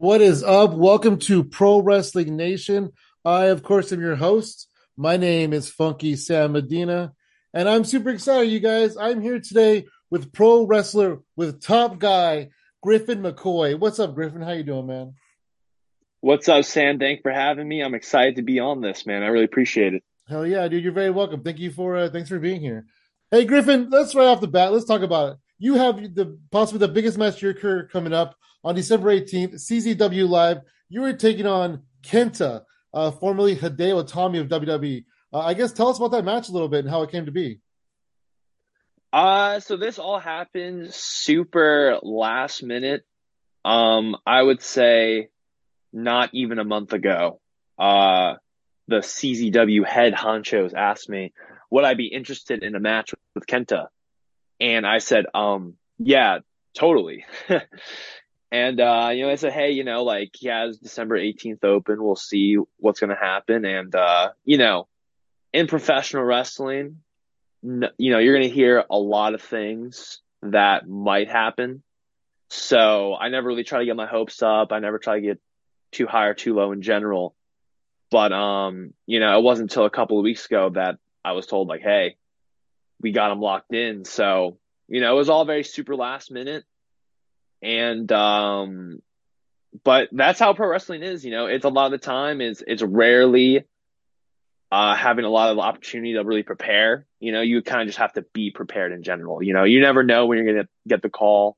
[0.00, 0.74] What is up?
[0.74, 2.92] Welcome to Pro Wrestling Nation.
[3.24, 4.68] I, of course, am your host.
[4.96, 7.14] My name is Funky Sam Medina,
[7.52, 8.96] and I'm super excited, you guys.
[8.96, 12.50] I'm here today with pro wrestler, with top guy
[12.80, 13.76] Griffin McCoy.
[13.76, 14.40] What's up, Griffin?
[14.40, 15.14] How you doing, man?
[16.20, 17.00] What's up, Sam?
[17.00, 17.82] Thanks for having me.
[17.82, 19.24] I'm excited to be on this, man.
[19.24, 20.04] I really appreciate it.
[20.28, 20.84] Hell yeah, dude!
[20.84, 21.42] You're very welcome.
[21.42, 22.86] Thank you for uh, thanks for being here.
[23.32, 23.90] Hey, Griffin.
[23.90, 24.72] Let's right off the bat.
[24.72, 25.38] Let's talk about it.
[25.58, 28.36] You have the possibly the biggest match of your career coming up
[28.68, 30.58] on December 18th, CZW Live.
[30.90, 35.06] You were taking on Kenta, uh, formerly Hideo Itami of WWE.
[35.32, 37.24] Uh, I guess tell us about that match a little bit and how it came
[37.24, 37.60] to be.
[39.10, 43.06] Uh, so this all happened super last minute.
[43.64, 45.30] Um, I would say
[45.90, 47.40] not even a month ago.
[47.78, 48.34] Uh,
[48.86, 51.32] the CZW head honchos asked me,
[51.70, 53.86] would I be interested in a match with Kenta?
[54.60, 56.40] And I said, um, yeah,
[56.74, 57.24] totally.
[58.50, 62.02] and, uh, you know, I said, Hey, you know, like he has December 18th open.
[62.02, 63.64] We'll see what's going to happen.
[63.64, 64.88] And, uh, you know,
[65.52, 66.98] in professional wrestling,
[67.62, 71.82] you know, you're going to hear a lot of things that might happen.
[72.50, 74.72] So I never really try to get my hopes up.
[74.72, 75.40] I never try to get
[75.92, 77.34] too high or too low in general.
[78.10, 81.46] But um, you know, it wasn't until a couple of weeks ago that I was
[81.46, 82.16] told like, hey,
[83.00, 84.04] we got him locked in.
[84.04, 84.58] So,
[84.88, 86.64] you know, it was all very super last minute.
[87.62, 89.02] And um
[89.84, 91.46] but that's how pro wrestling is, you know.
[91.46, 93.64] It's a lot of the time is it's rarely
[94.70, 97.06] uh having a lot of opportunity to really prepare.
[97.20, 99.42] You know, you kind of just have to be prepared in general.
[99.42, 101.56] You know, you never know when you're gonna get the call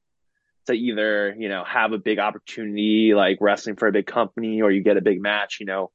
[0.67, 4.71] to either, you know, have a big opportunity like wrestling for a big company or
[4.71, 5.91] you get a big match, you know.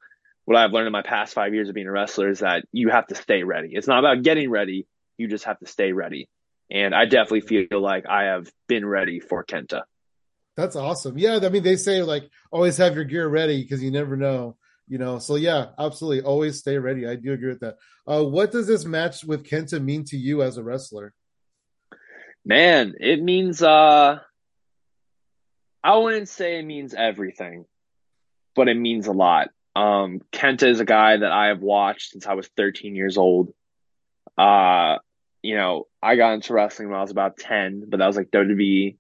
[0.46, 2.90] What I've learned in my past five years of being a wrestler is that you
[2.90, 3.70] have to stay ready.
[3.74, 4.86] It's not about getting ready.
[5.18, 6.30] You just have to stay ready.
[6.70, 9.84] And I definitely feel like I have been ready for Kenta.
[10.58, 11.18] That's awesome.
[11.18, 11.40] Yeah.
[11.42, 14.98] I mean, they say like always have your gear ready because you never know, you
[14.98, 15.20] know.
[15.20, 16.24] So yeah, absolutely.
[16.24, 17.08] Always stay ready.
[17.08, 17.78] I do agree with that.
[18.08, 21.14] Uh, what does this match with Kenta mean to you as a wrestler?
[22.46, 24.20] Man, it means uh
[25.84, 27.66] I wouldn't say it means everything,
[28.56, 29.50] but it means a lot.
[29.76, 33.54] Um, Kenta is a guy that I have watched since I was 13 years old.
[34.36, 34.98] Uh,
[35.44, 38.32] you know, I got into wrestling when I was about 10, but that was like
[38.32, 38.98] WWE.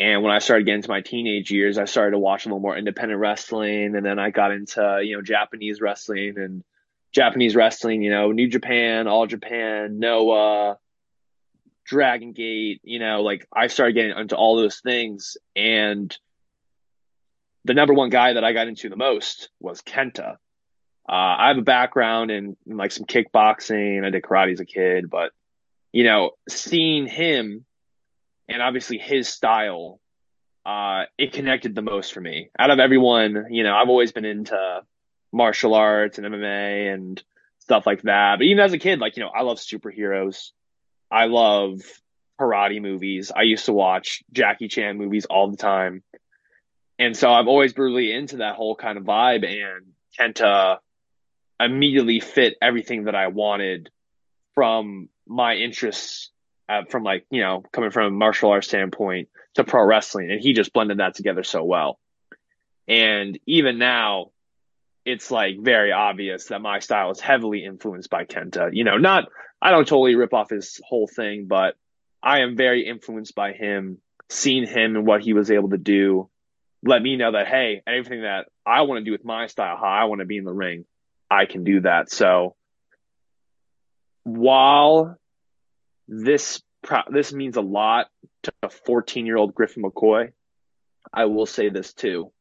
[0.00, 2.58] And when I started getting into my teenage years, I started to watch a little
[2.58, 3.94] more independent wrestling.
[3.94, 6.64] And then I got into, you know, Japanese wrestling and
[7.12, 10.78] Japanese wrestling, you know, New Japan, All Japan, Noah,
[11.84, 15.36] Dragon Gate, you know, like I started getting into all those things.
[15.54, 16.16] And
[17.66, 20.36] the number one guy that I got into the most was Kenta.
[21.06, 24.02] Uh, I have a background in, in, like some kickboxing.
[24.02, 25.32] I did karate as a kid, but
[25.92, 27.66] you know, seeing him
[28.50, 30.00] and obviously his style,
[30.66, 32.50] uh, it connected the most for me.
[32.58, 34.82] Out of everyone, you know, I've always been into
[35.32, 37.22] martial arts and MMA and
[37.60, 38.36] stuff like that.
[38.38, 40.50] But even as a kid, like, you know, I love superheroes.
[41.10, 41.80] I love
[42.38, 43.30] karate movies.
[43.34, 46.02] I used to watch Jackie Chan movies all the time.
[46.98, 50.78] And so I've always been really into that whole kind of vibe and Kenta
[51.58, 53.90] immediately fit everything that I wanted
[54.54, 56.30] from my interests
[56.70, 60.30] uh, from like, you know, coming from a martial arts standpoint to pro wrestling.
[60.30, 61.98] And he just blended that together so well.
[62.86, 64.30] And even now,
[65.04, 68.70] it's like very obvious that my style is heavily influenced by Kenta.
[68.72, 69.28] You know, not
[69.60, 71.74] I don't totally rip off his whole thing, but
[72.22, 73.98] I am very influenced by him,
[74.28, 76.28] seeing him and what he was able to do.
[76.84, 79.88] Let me know that hey, everything that I want to do with my style, how
[79.88, 80.84] I want to be in the ring,
[81.30, 82.10] I can do that.
[82.12, 82.54] So
[84.22, 85.16] while
[86.10, 86.60] this
[87.08, 88.08] this means a lot
[88.42, 90.32] to a 14 year old Griffin McCoy,
[91.12, 92.32] I will say this too.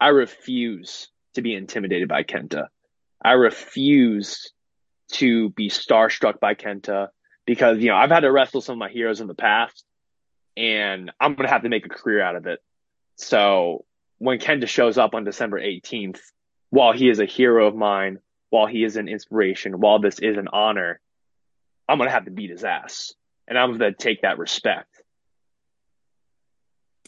[0.00, 2.66] I refuse to be intimidated by Kenta.
[3.24, 4.52] I refuse
[5.12, 7.08] to be starstruck by Kenta
[7.46, 9.84] because, you know, I've had to wrestle some of my heroes in the past
[10.56, 12.58] and I'm going to have to make a career out of it.
[13.16, 13.84] So
[14.18, 16.18] when Kenta shows up on December 18th,
[16.70, 18.18] while he is a hero of mine,
[18.50, 21.00] while he is an inspiration, while this is an honor,
[21.88, 23.14] I'm going to have to beat his ass
[23.52, 25.02] and I'm going to take that respect.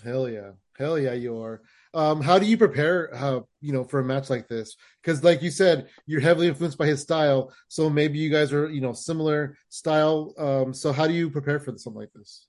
[0.05, 0.50] Hell yeah.
[0.79, 1.62] Hell yeah, you are.
[1.94, 4.76] Um, how do you prepare, uh, you know, for a match like this?
[5.00, 8.69] Because, like you said, you're heavily influenced by his style, so maybe you guys are,
[8.69, 10.35] you know, similar style.
[10.37, 12.47] Um, so how do you prepare for something like this?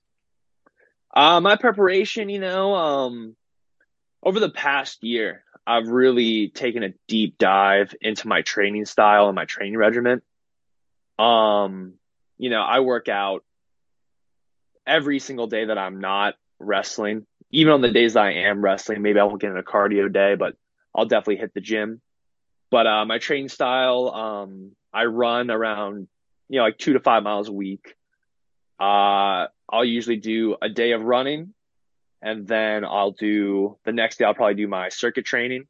[1.14, 3.34] Uh, my preparation, you know, um,
[4.22, 9.34] over the past year, I've really taken a deep dive into my training style and
[9.34, 10.20] my training regimen.
[11.18, 11.94] Um,
[12.36, 13.42] you know, I work out
[14.86, 19.02] every single day that I'm not wrestling even on the days that I am wrestling,
[19.02, 20.56] maybe I won't get in a cardio day, but
[20.94, 22.00] I'll definitely hit the gym.
[22.70, 26.08] But uh, my training style, um, I run around,
[26.48, 27.94] you know, like two to five miles a week.
[28.80, 31.54] Uh, I'll usually do a day of running
[32.20, 35.66] and then I'll do the next day, I'll probably do my circuit training.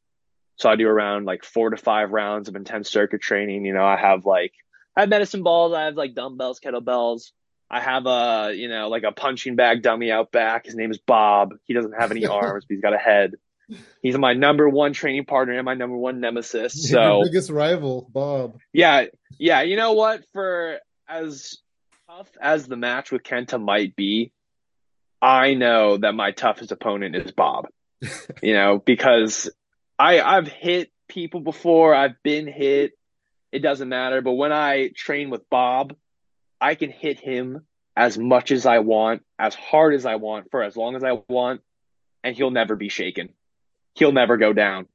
[0.56, 3.66] So I do around like four to five rounds of intense circuit training.
[3.66, 4.54] You know, I have like,
[4.96, 7.32] I have medicine balls, I have like dumbbells, kettlebells.
[7.70, 10.66] I have a, you know, like a punching bag dummy out back.
[10.66, 11.54] His name is Bob.
[11.64, 13.34] He doesn't have any arms, but he's got a head.
[14.00, 16.88] He's my number one training partner and my number one nemesis.
[16.88, 18.58] So biggest rival, Bob.
[18.72, 19.06] Yeah,
[19.38, 19.62] yeah.
[19.62, 20.24] You know what?
[20.32, 20.78] For
[21.08, 21.58] as
[22.08, 24.30] tough as the match with Kenta might be,
[25.20, 27.66] I know that my toughest opponent is Bob.
[28.42, 29.50] you know, because
[29.98, 32.92] I I've hit people before, I've been hit.
[33.50, 34.20] It doesn't matter.
[34.20, 35.96] But when I train with Bob,
[36.60, 37.66] I can hit him
[37.96, 41.18] as much as I want, as hard as I want, for as long as I
[41.28, 41.62] want,
[42.22, 43.30] and he'll never be shaken.
[43.94, 44.86] He'll never go down.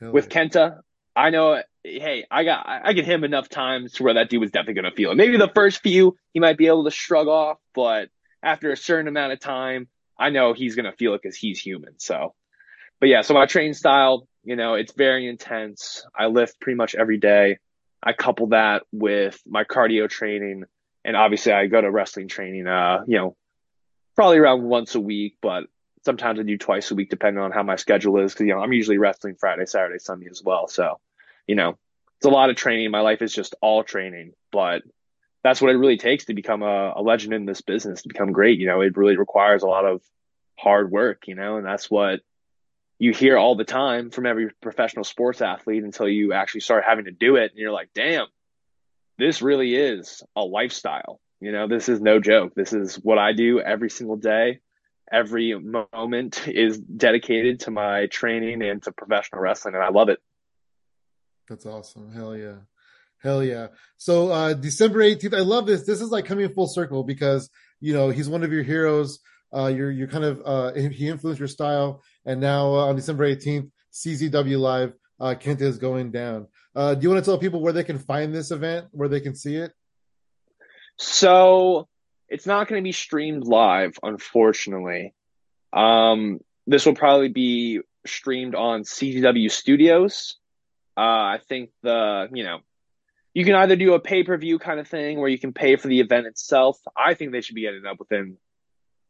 [0.00, 0.12] Really?
[0.12, 0.80] With Kenta,
[1.14, 1.62] I know.
[1.84, 4.94] Hey, I got I get him enough times to where that dude was definitely gonna
[4.94, 5.16] feel it.
[5.16, 8.10] Maybe the first few he might be able to shrug off, but
[8.42, 9.88] after a certain amount of time,
[10.18, 11.98] I know he's gonna feel it because he's human.
[11.98, 12.34] So,
[13.00, 16.04] but yeah, so my training style, you know, it's very intense.
[16.14, 17.58] I lift pretty much every day.
[18.02, 20.64] I couple that with my cardio training
[21.06, 23.36] and obviously I go to wrestling training, uh, you know,
[24.16, 25.64] probably around once a week, but
[26.04, 28.34] sometimes I do twice a week depending on how my schedule is.
[28.34, 30.66] Cause, you know, I'm usually wrestling Friday, Saturday, Sunday as well.
[30.66, 30.98] So,
[31.46, 31.78] you know,
[32.16, 32.90] it's a lot of training.
[32.90, 34.82] My life is just all training, but
[35.44, 38.32] that's what it really takes to become a, a legend in this business, to become
[38.32, 38.58] great.
[38.58, 40.02] You know, it really requires a lot of
[40.58, 42.20] hard work, you know, and that's what
[42.98, 47.04] you hear all the time from every professional sports athlete until you actually start having
[47.04, 47.52] to do it.
[47.52, 48.26] And you're like, damn,
[49.18, 51.20] this really is a lifestyle.
[51.40, 52.54] You know, this is no joke.
[52.54, 54.60] This is what I do every single day.
[55.12, 60.18] Every moment is dedicated to my training and to professional wrestling, and I love it.
[61.48, 62.12] That's awesome.
[62.12, 62.56] Hell yeah.
[63.22, 63.68] Hell yeah.
[63.96, 65.84] So uh December 18th, I love this.
[65.84, 67.48] This is like coming full circle because
[67.80, 69.20] you know he's one of your heroes.
[69.56, 73.32] Uh you're you're kind of uh he influenced your style and now uh, on December
[73.32, 76.48] 18th, CZW Live, uh Kenta is going down.
[76.76, 79.20] Uh, do you want to tell people where they can find this event, where they
[79.20, 79.72] can see it?
[80.98, 81.88] So
[82.28, 85.14] it's not going to be streamed live, unfortunately.
[85.72, 90.36] Um, this will probably be streamed on CZW Studios.
[90.98, 92.58] Uh, I think the you know
[93.32, 95.76] you can either do a pay per view kind of thing where you can pay
[95.76, 96.78] for the event itself.
[96.94, 98.36] I think they should be getting up within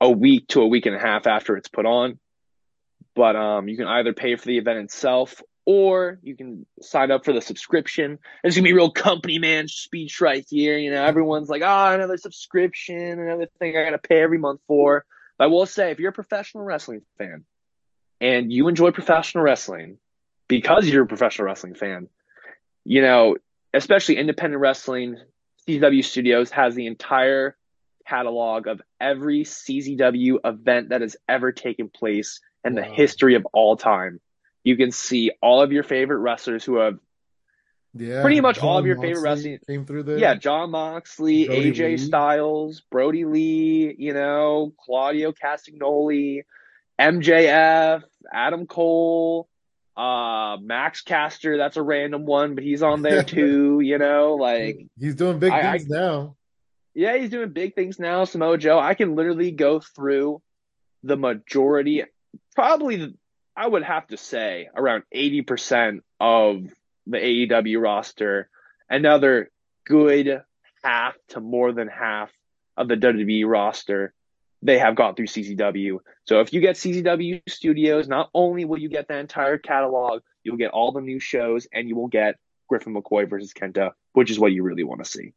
[0.01, 2.21] a week to a week and a half after it's put on.
[3.17, 7.25] But um, you can either pay for the event itself or you can sign up
[7.25, 8.19] for the subscription.
[8.45, 10.79] It's gonna be real company man speech right here.
[10.79, 15.05] You know, everyone's like, oh, another subscription, another thing I gotta pay every month for.
[15.37, 17.45] But I will say, if you're a professional wrestling fan
[18.21, 19.99] and you enjoy professional wrestling
[20.49, 22.09] because you're a professional wrestling fan,
[22.85, 23.37] you know,
[23.75, 25.17] especially independent wrestling,
[25.67, 27.57] CZW Studios has the entire
[28.07, 32.83] catalog of every CZW event that has ever taken place in wow.
[32.83, 34.21] the history of all time
[34.67, 36.99] you can see all of your favorite wrestlers who have
[37.95, 40.19] yeah, pretty much Jon all of your Moxley favorite wrestling came through there.
[40.19, 41.97] Yeah, Jon Moxley, Brodie AJ Lee.
[41.97, 46.43] Styles, Brodie Lee, you know, Claudio Castagnoli,
[47.01, 48.03] MJF,
[48.33, 49.49] Adam Cole,
[49.97, 51.59] uh, Max Caster.
[51.59, 53.79] That's a random one, but he's on there too.
[53.81, 56.37] you know, like he's doing big I, things I, now.
[56.93, 58.25] Yeah, he's doing big things now.
[58.25, 58.81] Samoa Joe.
[58.81, 60.43] I can literally go through
[61.05, 62.03] the majority,
[62.57, 63.15] probably
[63.57, 66.65] I would have to say around 80% of
[67.07, 68.51] the AEW roster,
[68.91, 69.51] another
[69.87, 70.43] good
[70.83, 72.31] half to more than half
[72.77, 74.13] of the WWE roster,
[74.63, 75.99] they have gone through CZW.
[76.25, 80.57] So if you get CZW Studios, not only will you get the entire catalog, you'll
[80.57, 82.37] get all the new shows and you will get
[82.69, 85.33] Griffin McCoy versus Kenta, which is what you really want to see.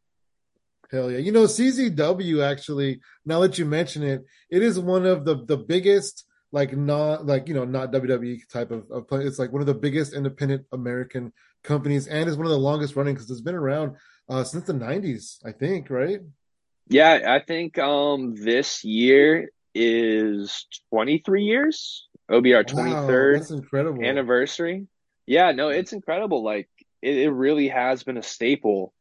[0.91, 1.19] Hell yeah.
[1.19, 5.57] You know, CZW actually, now that you mention it, it is one of the, the
[5.57, 9.23] biggest like not like you know not WWE type of, of play.
[9.23, 11.31] It's like one of the biggest independent American
[11.63, 13.95] companies, and is one of the longest running because it's been around
[14.29, 16.19] uh, since the '90s, I think, right?
[16.87, 22.07] Yeah, I think um this year is 23 years.
[22.27, 24.03] It'll be our wow, 23rd that's incredible.
[24.03, 24.87] anniversary.
[25.27, 26.43] Yeah, no, it's incredible.
[26.43, 26.69] Like
[27.01, 28.93] it, it really has been a staple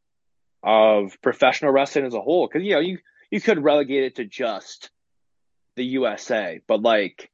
[0.61, 2.47] of professional wrestling as a whole.
[2.47, 2.99] Because you know you
[3.31, 4.91] you could relegate it to just
[5.75, 7.31] the USA, but like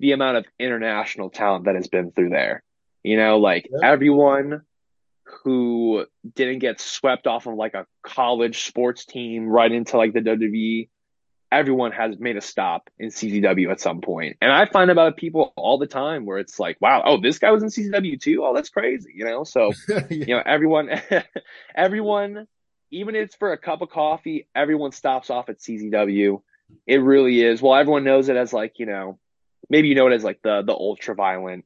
[0.00, 2.62] the amount of international talent that has been through there.
[3.02, 3.86] You know, like yeah.
[3.88, 4.62] everyone
[5.42, 10.20] who didn't get swept off of like a college sports team right into like the
[10.20, 10.88] WWE,
[11.50, 14.36] everyone has made a stop in CZW at some point.
[14.40, 17.50] And I find about people all the time where it's like, wow, oh, this guy
[17.50, 18.42] was in CZW too.
[18.44, 19.44] Oh, that's crazy, you know?
[19.44, 20.02] So, yeah.
[20.10, 20.90] you know, everyone,
[21.76, 22.46] everyone,
[22.90, 26.42] even if it's for a cup of coffee, everyone stops off at CZW.
[26.86, 27.62] It really is.
[27.62, 29.18] Well, everyone knows it as like, you know,
[29.68, 31.64] maybe you know it as like the, the ultra violent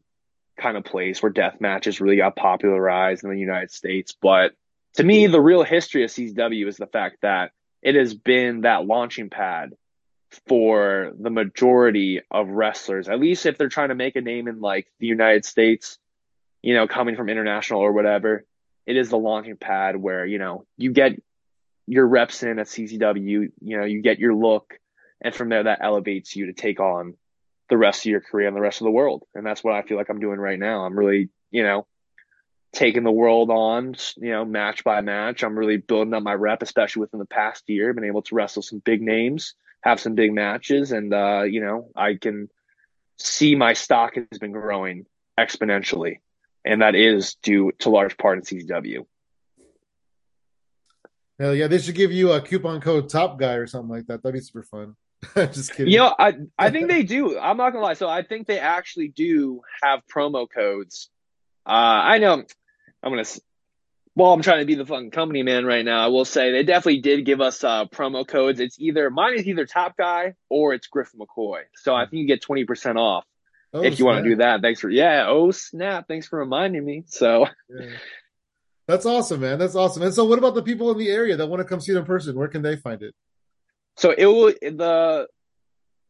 [0.58, 4.14] kind of place where death matches really got popularized in the United States.
[4.20, 4.52] But
[4.94, 7.52] to me, the real history of CZW is the fact that
[7.82, 9.74] it has been that launching pad
[10.46, 14.60] for the majority of wrestlers, at least if they're trying to make a name in
[14.60, 15.98] like the United States,
[16.62, 18.44] you know, coming from international or whatever.
[18.86, 21.12] It is the launching pad where, you know, you get
[21.86, 24.78] your reps in at CZW, you know, you get your look,
[25.20, 27.14] and from there that elevates you to take on
[27.68, 29.24] the rest of your career and the rest of the world.
[29.34, 30.84] And that's what I feel like I'm doing right now.
[30.84, 31.86] I'm really, you know,
[32.72, 35.42] taking the world on, you know, match by match.
[35.42, 37.92] I'm really building up my rep, especially within the past year.
[37.92, 41.90] Been able to wrestle some big names, have some big matches, and uh, you know,
[41.96, 42.48] I can
[43.18, 45.06] see my stock has been growing
[45.38, 46.20] exponentially,
[46.64, 49.06] and that is due to large part in CZW.
[51.38, 54.22] Hell yeah, they should give you a coupon code Top Guy or something like that.
[54.22, 54.96] That'd be super fun.
[55.34, 55.92] Just kidding.
[55.92, 57.38] You know, I I think they do.
[57.38, 57.94] I'm not gonna lie.
[57.94, 61.10] So I think they actually do have promo codes.
[61.66, 62.44] Uh, I know
[63.02, 63.24] I'm gonna.
[64.14, 66.04] Well, I'm trying to be the fucking company man right now.
[66.04, 68.58] I will say they definitely did give us uh, promo codes.
[68.58, 71.62] It's either mine is either Top Guy or it's Griffin McCoy.
[71.76, 73.24] So I think you get twenty percent off
[73.72, 74.60] oh, if you want to do that.
[74.60, 75.26] Thanks for yeah.
[75.28, 76.06] Oh snap!
[76.08, 77.04] Thanks for reminding me.
[77.06, 77.46] So.
[77.68, 77.86] Yeah.
[78.88, 79.58] That's awesome, man.
[79.58, 80.02] That's awesome.
[80.02, 81.98] And so, what about the people in the area that want to come see it
[81.98, 82.34] in person?
[82.34, 83.14] Where can they find it?
[83.98, 85.26] So it will the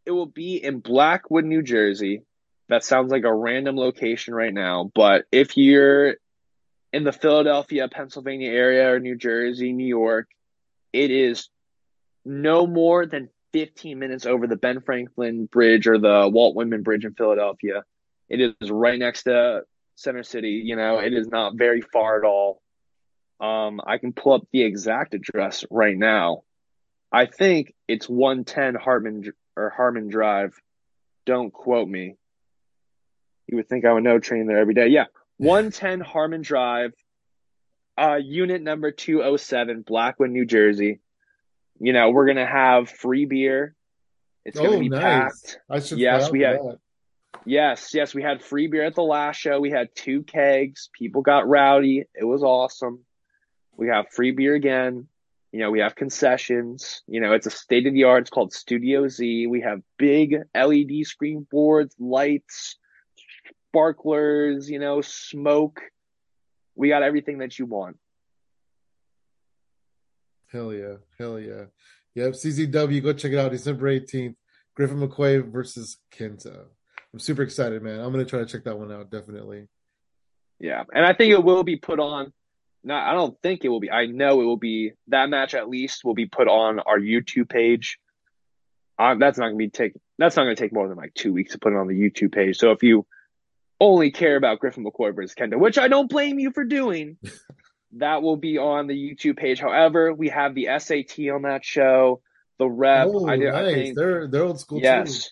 [0.04, 2.23] it will be in Blackwood, New Jersey.
[2.68, 6.16] That sounds like a random location right now, but if you're
[6.92, 10.28] in the Philadelphia, Pennsylvania area or New Jersey, New York,
[10.92, 11.49] it is
[12.26, 17.07] no more than 15 minutes over the Ben Franklin Bridge or the Walt Whitman Bridge
[17.07, 17.85] in Philadelphia.
[18.28, 19.62] It is right next to
[19.95, 20.62] Center City.
[20.62, 22.61] You know, it is not very far at all.
[23.40, 26.42] Um, I can pull up the exact address right now.
[27.10, 30.54] I think it's 110 Hartman or Harmon Drive.
[31.26, 32.16] Don't quote me.
[33.46, 34.88] You would think I would know train there every day.
[34.88, 35.06] Yeah,
[35.38, 36.92] 110 Harmon Drive,
[37.96, 41.00] uh, unit number 207, Blackwood, New Jersey.
[41.80, 43.74] You know, we're gonna have free beer.
[44.44, 45.02] It's gonna oh, be nice.
[45.02, 45.60] packed.
[45.70, 46.56] I should yes, we had.
[46.56, 46.78] That.
[47.44, 49.60] Yes, yes, we had free beer at the last show.
[49.60, 50.90] We had two kegs.
[50.92, 52.04] People got rowdy.
[52.14, 53.04] It was awesome.
[53.76, 55.06] We have free beer again.
[55.52, 57.02] You know, we have concessions.
[57.07, 58.23] You know, it's a state of the art.
[58.23, 59.47] It's called Studio Z.
[59.47, 62.76] We have big LED screen boards, lights,
[63.69, 65.81] sparklers, you know, smoke.
[66.75, 67.97] We got everything that you want.
[70.52, 70.97] Hell yeah.
[71.19, 71.64] Hell yeah.
[72.14, 72.33] Yep.
[72.33, 73.52] CZW, go check it out.
[73.52, 74.35] December 18th.
[74.75, 76.67] Griffin McCoy versus Kenta.
[77.12, 78.00] I'm super excited, man.
[78.00, 79.67] I'm going to try to check that one out, definitely.
[80.61, 80.85] Yeah.
[80.95, 82.33] And I think it will be put on
[82.85, 83.90] not I don't think it will be.
[83.90, 87.49] I know it will be that match at least will be put on our YouTube
[87.49, 87.99] page.
[88.99, 91.52] Um, that's not gonna be take that's not gonna take more than like two weeks
[91.52, 92.56] to put it on the YouTube page.
[92.56, 93.06] So if you
[93.80, 97.16] only care about Griffin McCoy versus Kenta, which I don't blame you for doing,
[97.92, 99.61] that will be on the YouTube page.
[99.61, 102.20] However, we have the SAT on that show,
[102.58, 103.08] the rep.
[103.11, 103.54] Oh, I, nice.
[103.54, 104.80] I think, they're they're old school.
[104.80, 105.25] Yes.
[105.25, 105.30] Too.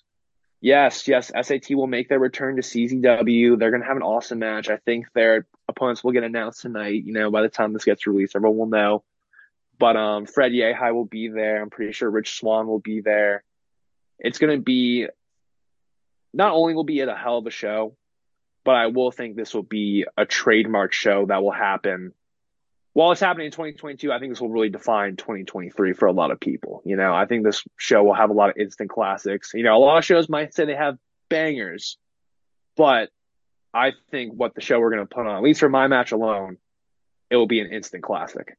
[0.61, 1.31] Yes, yes.
[1.43, 3.59] SAT will make their return to CZW.
[3.59, 4.69] They're going to have an awesome match.
[4.69, 7.05] I think their opponents will get announced tonight.
[7.05, 9.05] You know, by the time this gets released, everyone will know.
[9.79, 11.61] But um, Fred Yehi will be there.
[11.61, 13.45] I'm pretty sure Rich Swann will be there.
[14.19, 15.09] It's going to be
[16.33, 17.97] not only will be it a hell of a show,
[18.65, 22.15] but I will think this will be a trademark show that will happen
[22.97, 26.31] while it's happening in 2022, I think this will really define 2023 for a lot
[26.31, 26.81] of people.
[26.87, 29.51] You know, I think this show will have a lot of instant classics.
[29.53, 30.97] You know, a lot of shows might say they have
[31.29, 31.99] bangers,
[32.75, 33.11] but
[33.77, 36.13] I think what the show we're going to put on, at least for my match
[36.13, 36.57] alone,
[37.31, 38.57] it will be an instant classic.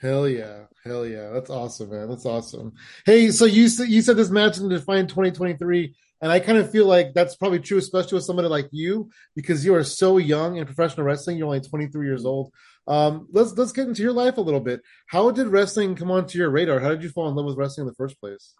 [0.00, 2.08] Hell yeah, hell yeah, that's awesome, man.
[2.08, 2.74] That's awesome.
[3.04, 5.94] Hey, so you said you said this match will define 2023.
[6.20, 9.64] And I kind of feel like that's probably true, especially with somebody like you, because
[9.64, 11.36] you are so young in professional wrestling.
[11.36, 12.52] You're only 23 years old.
[12.86, 14.82] Um, let's let's get into your life a little bit.
[15.06, 16.80] How did wrestling come onto your radar?
[16.80, 18.54] How did you fall in love with wrestling in the first place?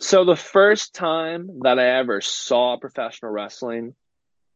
[0.00, 3.94] So the first time that I ever saw professional wrestling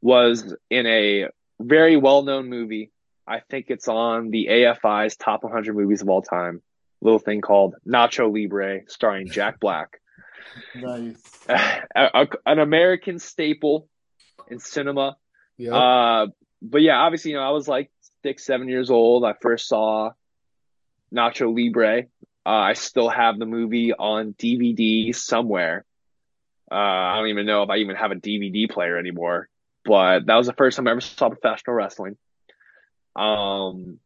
[0.02, 1.28] was in a
[1.60, 2.90] very well-known movie.
[3.26, 6.60] I think it's on the AFI's top 100 movies of all time.
[7.00, 10.00] Little thing called Nacho Libre, starring Jack Black.
[10.74, 11.16] Nice.
[11.48, 13.88] A, a, an American staple
[14.48, 15.16] in cinema.
[15.58, 15.72] Yep.
[15.72, 16.26] Uh,
[16.60, 17.90] but yeah, obviously, you know, I was like
[18.22, 19.24] six, seven years old.
[19.24, 20.12] I first saw
[21.12, 22.04] Nacho Libre.
[22.44, 25.84] Uh, I still have the movie on DVD somewhere.
[26.70, 29.48] Uh, I don't even know if I even have a DVD player anymore,
[29.84, 32.16] but that was the first time I ever saw professional wrestling.
[33.16, 33.98] Um,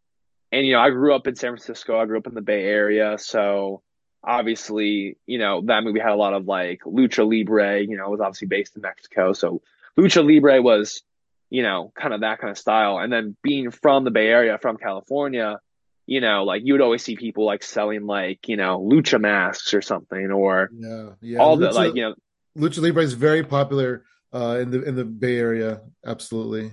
[0.52, 1.99] and you know, I grew up in San Francisco.
[1.99, 3.83] I grew up in the Bay Area, so
[4.25, 7.80] obviously, you know, that movie had a lot of like lucha libre.
[7.80, 9.62] You know, it was obviously based in Mexico, so
[9.99, 11.02] lucha libre was,
[11.50, 12.99] you know, kind of that kind of style.
[12.99, 15.61] And then being from the Bay Area, from California,
[16.06, 19.75] you know, like you would always see people like selling like you know lucha masks
[19.75, 22.14] or something, or yeah, yeah, all lucha, the like you know,
[22.56, 25.83] lucha libre is very popular uh, in the in the Bay Area.
[26.04, 26.73] Absolutely.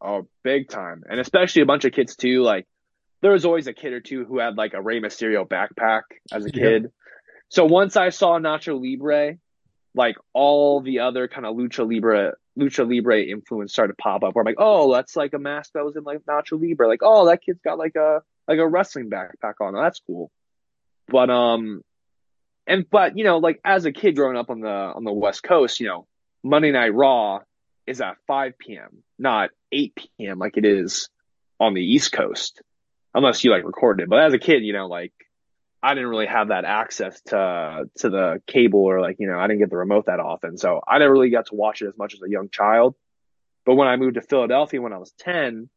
[0.00, 1.02] Oh, big time.
[1.08, 2.42] And especially a bunch of kids too.
[2.42, 2.66] Like
[3.22, 6.44] there was always a kid or two who had like a Rey Mysterio backpack as
[6.44, 6.82] a kid.
[6.82, 6.88] Yeah.
[7.48, 9.38] So once I saw Nacho Libre,
[9.94, 14.34] like all the other kind of lucha libre lucha libre influence started to pop up.
[14.34, 16.88] Where I'm like, oh, that's like a mask that was in like Nacho Libre.
[16.88, 19.74] Like, oh, that kid's got like a like a wrestling backpack on.
[19.74, 20.30] That's cool.
[21.08, 21.82] But um,
[22.66, 25.42] and but you know, like as a kid growing up on the on the West
[25.42, 26.06] Coast, you know,
[26.46, 27.40] Monday Night Raw
[27.88, 30.38] is at 5 p.m., not 8 p.m.
[30.38, 31.08] like it is
[31.58, 32.62] on the East Coast,
[33.14, 34.08] unless you like recorded it.
[34.08, 35.12] But as a kid, you know, like
[35.82, 39.48] I didn't really have that access to to the cable or like you know I
[39.48, 41.98] didn't get the remote that often, so I never really got to watch it as
[41.98, 42.94] much as a young child.
[43.64, 45.68] But when I moved to Philadelphia when I was 10,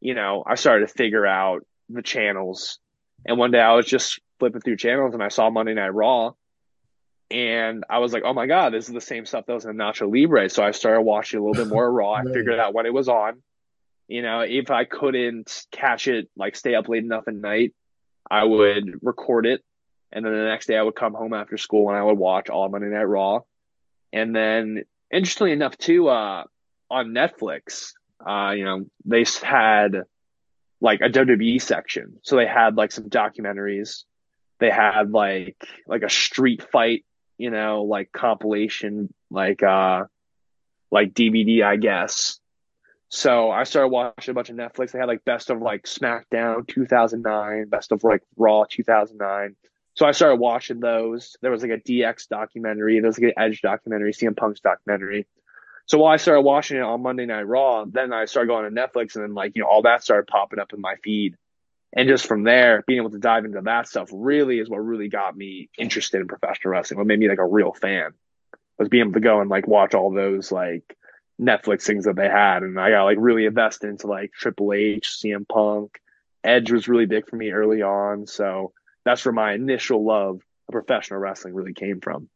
[0.00, 2.78] you know, I started to figure out the channels.
[3.24, 6.32] And one day I was just flipping through channels and I saw Monday Night Raw
[7.34, 9.74] and I was like, oh my God, this is the same stuff that was in
[9.74, 10.48] Nacho Libre.
[10.48, 12.12] So I started watching a little bit more Raw.
[12.12, 13.42] I figured out when it was on.
[14.06, 17.74] You know, if I couldn't catch it, like stay up late enough at night,
[18.30, 19.64] I would record it.
[20.12, 22.50] And then the next day I would come home after school and I would watch
[22.50, 23.40] all Monday Night Raw.
[24.12, 26.44] And then, interestingly enough, too, uh,
[26.88, 30.04] on Netflix, uh, you know, they had
[30.80, 32.18] like a WWE section.
[32.22, 34.04] So they had like some documentaries.
[34.60, 35.56] They had like
[35.88, 37.04] like a street fight
[37.38, 40.04] you know, like compilation, like, uh,
[40.90, 42.38] like DVD, I guess.
[43.08, 44.92] So I started watching a bunch of Netflix.
[44.92, 49.56] They had like best of like SmackDown 2009, best of like Raw 2009.
[49.94, 51.36] So I started watching those.
[51.40, 52.98] There was like a DX documentary.
[52.98, 55.26] There was like an Edge documentary, CM Punk's documentary.
[55.86, 58.80] So while I started watching it on Monday Night Raw, then I started going to
[58.80, 61.36] Netflix and then like, you know, all that started popping up in my feed.
[61.96, 65.08] And just from there, being able to dive into that stuff really is what really
[65.08, 66.98] got me interested in professional wrestling.
[66.98, 68.12] What made me like a real fan
[68.78, 70.96] was being able to go and like watch all those like
[71.40, 72.64] Netflix things that they had.
[72.64, 76.00] And I got like really invested into like Triple H, CM Punk.
[76.42, 78.26] Edge was really big for me early on.
[78.26, 78.72] So
[79.04, 82.28] that's where my initial love of professional wrestling really came from.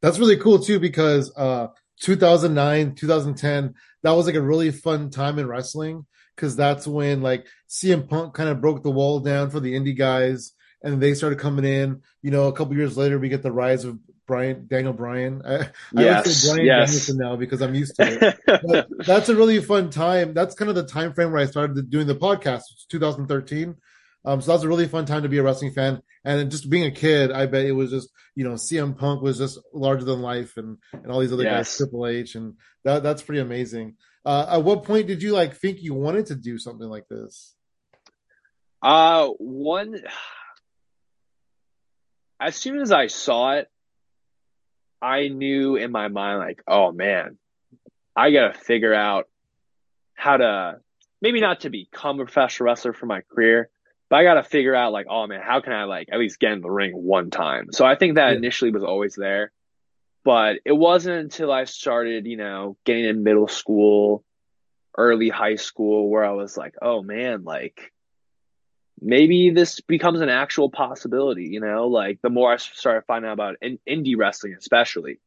[0.00, 1.68] That's really cool too, because uh
[2.00, 6.04] 2009, 2010, that was like a really fun time in wrestling
[6.36, 9.96] because that's when like CM Punk kind of broke the wall down for the indie
[9.96, 12.02] guys, and they started coming in.
[12.22, 15.42] You know, a couple years later, we get the rise of Bryan Daniel Bryan.
[15.44, 16.88] I, yes, I say Bryan yes.
[16.88, 18.86] Danielson now because I'm used to it.
[19.06, 20.34] that's a really fun time.
[20.34, 22.62] That's kind of the time frame where I started doing the podcast.
[22.72, 23.76] It's 2013.
[24.24, 26.00] Um, so that's a really fun time to be a wrestling fan.
[26.24, 29.38] And just being a kid, I bet it was just, you know, CM Punk was
[29.38, 31.68] just larger than life and, and all these other yes.
[31.68, 32.36] guys, Triple H.
[32.36, 33.96] And that, that's pretty amazing.
[34.24, 37.54] Uh, at what point did you like think you wanted to do something like this?
[38.80, 40.00] Uh, one,
[42.40, 43.68] as soon as I saw it,
[45.00, 47.38] I knew in my mind, like, oh man,
[48.14, 49.28] I got to figure out
[50.14, 50.80] how to
[51.20, 53.68] maybe not to become a professional wrestler for my career,
[54.08, 56.38] but I got to figure out, like, oh man, how can I, like, at least
[56.38, 57.72] get in the ring one time?
[57.72, 58.36] So I think that yeah.
[58.36, 59.52] initially was always there.
[60.24, 64.24] But it wasn't until I started, you know, getting in middle school,
[64.96, 67.92] early high school where I was like, oh man, like
[69.00, 71.88] maybe this becomes an actual possibility, you know?
[71.88, 75.18] Like the more I started finding out about in- indie wrestling, especially,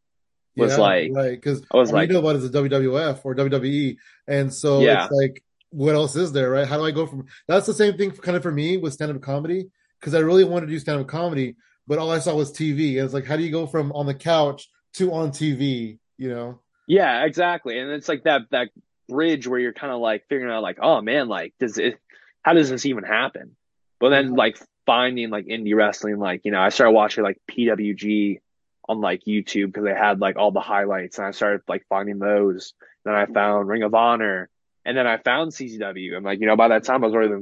[0.56, 1.32] was yeah, like, right?
[1.32, 5.04] Because I was like, you know about as a WWF or WWE, and so yeah.
[5.04, 6.68] it's like, what else is there, right?
[6.68, 7.26] How do I go from?
[7.48, 9.68] That's the same thing, kind of for me with stand up comedy,
[10.00, 11.56] because I really wanted to do stand up comedy,
[11.88, 14.06] but all I saw was TV, and it's like, how do you go from on
[14.06, 16.60] the couch to on TV, you know?
[16.88, 17.80] Yeah, exactly.
[17.80, 18.70] And it's like that that
[19.08, 22.00] bridge where you're kind of like figuring out like, oh man, like does it
[22.42, 23.56] how does this even happen?
[24.00, 24.36] But then mm-hmm.
[24.36, 28.40] like finding like indie wrestling, like, you know, I started watching like PWG
[28.88, 32.20] on like YouTube because they had like all the highlights and I started like finding
[32.20, 32.74] those.
[33.04, 34.50] Then I found Ring of Honor
[34.86, 36.16] and then I found CZW.
[36.16, 37.34] And like, you know, by that time I was already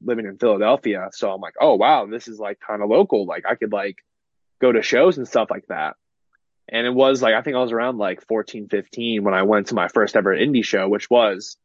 [0.00, 1.08] living in Philadelphia.
[1.12, 3.26] So I'm like, oh wow, this is like kind of local.
[3.26, 3.96] Like I could like
[4.60, 5.96] go to shows and stuff like that.
[6.68, 9.68] And it was like, I think I was around like 14, 15 when I went
[9.68, 11.56] to my first ever indie show, which was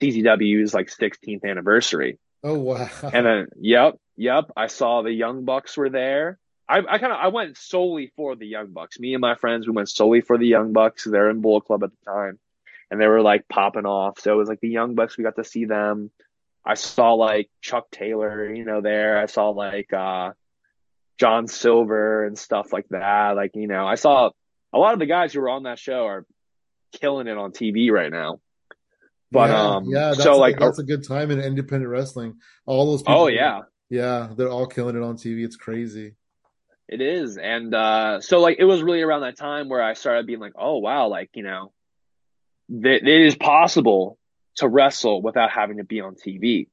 [0.00, 2.18] CZW's like 16th anniversary.
[2.42, 2.88] Oh, wow.
[3.12, 3.98] And then, yep.
[4.16, 6.38] Yep, I saw the Young Bucks were there.
[6.68, 8.98] I, I kind of I went solely for the Young Bucks.
[8.98, 11.04] Me and my friends, we went solely for the Young Bucks.
[11.04, 12.38] They're in Bullet Club at the time,
[12.90, 14.20] and they were like popping off.
[14.20, 15.16] So it was like the Young Bucks.
[15.16, 16.10] We got to see them.
[16.64, 19.18] I saw like Chuck Taylor, you know, there.
[19.18, 20.32] I saw like uh,
[21.18, 23.36] John Silver and stuff like that.
[23.36, 24.30] Like you know, I saw
[24.72, 26.26] a lot of the guys who were on that show are
[26.92, 28.40] killing it on TV right now.
[29.30, 32.36] But yeah, um, yeah, that's so a, like, that's a good time in independent wrestling.
[32.64, 33.22] All those people.
[33.22, 35.44] oh yeah, yeah, they're all killing it on TV.
[35.44, 36.14] It's crazy.
[36.88, 37.36] It is.
[37.36, 40.52] And uh so like it was really around that time where I started being like,
[40.56, 41.72] oh wow, like, you know,
[42.68, 44.18] that it is possible
[44.56, 46.68] to wrestle without having to be on TV.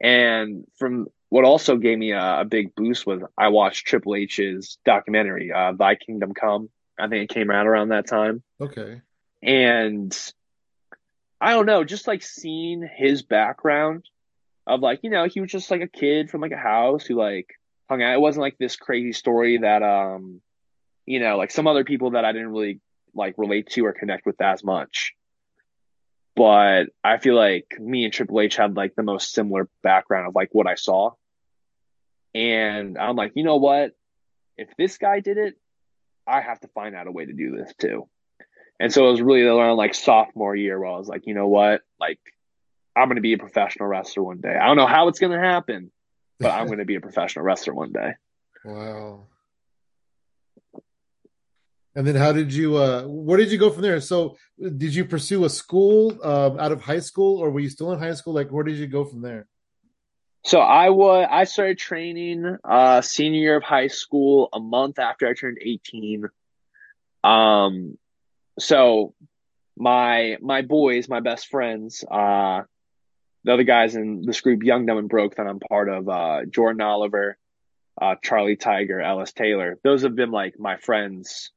[0.00, 4.78] And from what also gave me a, a big boost was I watched Triple H's
[4.84, 6.70] documentary, uh Thy Kingdom Come.
[6.98, 8.42] I think it came out around that time.
[8.60, 9.00] Okay.
[9.42, 10.16] And
[11.40, 14.04] I don't know, just like seeing his background
[14.66, 17.14] of like, you know, he was just like a kid from like a house who
[17.14, 17.48] like
[17.88, 18.14] hung out.
[18.14, 20.40] It wasn't like this crazy story that, um,
[21.06, 22.80] you know, like some other people that I didn't really
[23.14, 25.14] like relate to or connect with as much.
[26.34, 30.34] But I feel like me and Triple H had like the most similar background of
[30.34, 31.12] like what I saw.
[32.34, 33.92] And I'm like, you know what?
[34.56, 35.56] If this guy did it,
[36.28, 38.08] I have to find out a way to do this too.
[38.80, 41.48] And so it was really around like sophomore year where I was like, you know
[41.48, 41.80] what?
[41.98, 42.20] Like,
[42.94, 44.54] I'm going to be a professional wrestler one day.
[44.54, 45.90] I don't know how it's going to happen,
[46.38, 48.12] but I'm going to be a professional wrestler one day.
[48.64, 49.26] Wow.
[51.94, 54.00] And then how did you uh where did you go from there?
[54.00, 57.92] So did you pursue a school um out of high school or were you still
[57.92, 58.34] in high school?
[58.34, 59.48] Like where did you go from there?
[60.44, 65.26] So I was I started training uh senior year of high school a month after
[65.26, 66.24] I turned 18.
[67.24, 67.98] Um
[68.58, 69.14] so
[69.76, 72.62] my my boys, my best friends, uh
[73.44, 76.44] the other guys in this group, Young, Dumb, and Broke, that I'm part of, uh,
[76.44, 77.38] Jordan Oliver,
[77.98, 79.78] uh, Charlie Tiger, Ellis Taylor.
[79.82, 81.50] Those have been like my friends.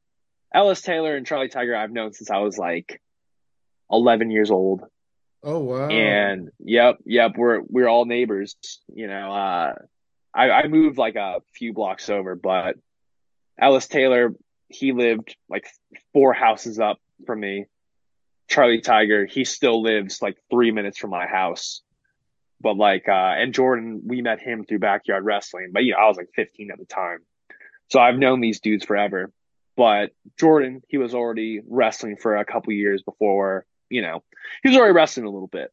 [0.54, 3.02] Ellis Taylor and Charlie Tiger I've known since I was like
[3.92, 4.84] 11 years old.
[5.44, 5.90] Oh wow.
[5.90, 8.56] And yep, yep, we're we're all neighbors.
[8.94, 9.74] You know, uh,
[10.34, 12.76] I, I moved like a few blocks over, but
[13.60, 14.34] Ellis Taylor,
[14.68, 15.68] he lived like
[16.14, 17.66] four houses up from me.
[18.48, 21.82] Charlie Tiger, he still lives like three minutes from my house.
[22.60, 26.08] But like, uh, and Jordan, we met him through backyard wrestling, but you know, I
[26.08, 27.20] was like 15 at the time.
[27.90, 29.32] So I've known these dudes forever.
[29.76, 34.24] But Jordan, he was already wrestling for a couple years before, you know,
[34.64, 35.72] he was already wrestling a little bit.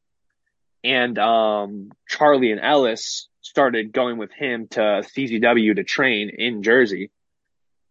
[0.85, 7.11] And, um, Charlie and Ellis started going with him to CZW to train in Jersey.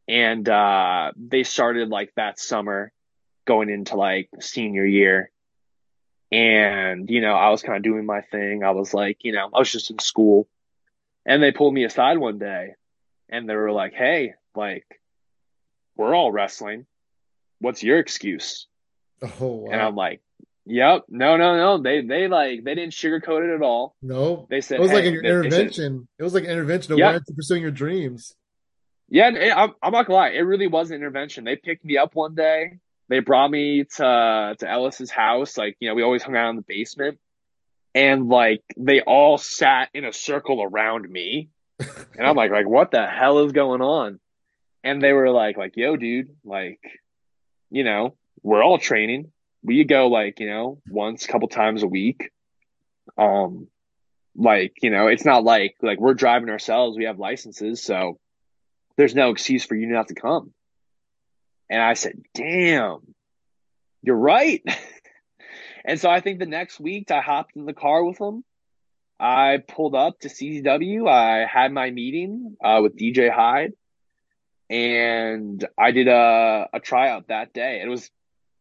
[0.08, 2.92] And, uh, they started like that summer
[3.46, 5.32] going into like senior year.
[6.32, 8.64] And, you know, I was kind of doing my thing.
[8.64, 10.48] I was like, you know, I was just in school.
[11.26, 12.76] And they pulled me aside one day
[13.30, 14.86] and they were like, hey, like,
[15.96, 16.86] we're all wrestling.
[17.60, 18.68] What's your excuse?
[19.42, 19.72] Oh wow.
[19.72, 20.22] And I'm like,
[20.66, 21.82] yep, no, no, no.
[21.82, 23.96] They, they like, they didn't sugarcoat it at all.
[24.02, 24.46] no.
[24.50, 26.08] They said, It was like an they- they intervention.
[26.20, 28.36] it was like an intervention of to pursuing your dreams.
[29.10, 30.30] Yeah, it, I'm, I'm not gonna lie.
[30.30, 31.46] It really was an intervention.
[31.46, 32.80] They picked me up one day.
[33.10, 35.58] They brought me to to Ellis's house.
[35.58, 37.18] Like, you know, we always hung out in the basement,
[37.96, 41.48] and like they all sat in a circle around me,
[41.80, 44.20] and I'm like, like, what the hell is going on?
[44.84, 46.80] And they were like, like, yo, dude, like,
[47.72, 48.16] you know,
[48.48, 49.30] we're all training.
[49.62, 52.32] We go like, you know, once, a couple times a week.
[53.18, 53.68] Um,
[54.38, 56.98] like, you know, it's not like like we're driving ourselves.
[56.98, 58.20] We have licenses, so
[58.96, 60.54] there's no excuse for you not to come.
[61.70, 63.00] And I said, damn,
[64.02, 64.64] you're right.
[65.86, 68.46] and so I think the next week I hopped in the car with them.
[69.20, 71.10] I pulled up to CZW.
[71.10, 73.74] I had my meeting uh, with DJ Hyde
[74.70, 77.82] and I did a, a tryout that day.
[77.84, 78.10] It was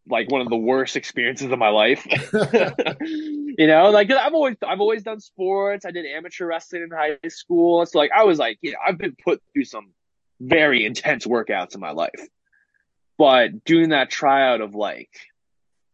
[0.08, 2.06] like one of the worst experiences of my life.
[3.02, 5.84] you know, like I've always I've always done sports.
[5.84, 7.84] I did amateur wrestling in high school.
[7.86, 9.92] So like I was like, know, I've been put through some
[10.40, 12.28] very intense workouts in my life.
[13.18, 15.10] But doing that tryout of like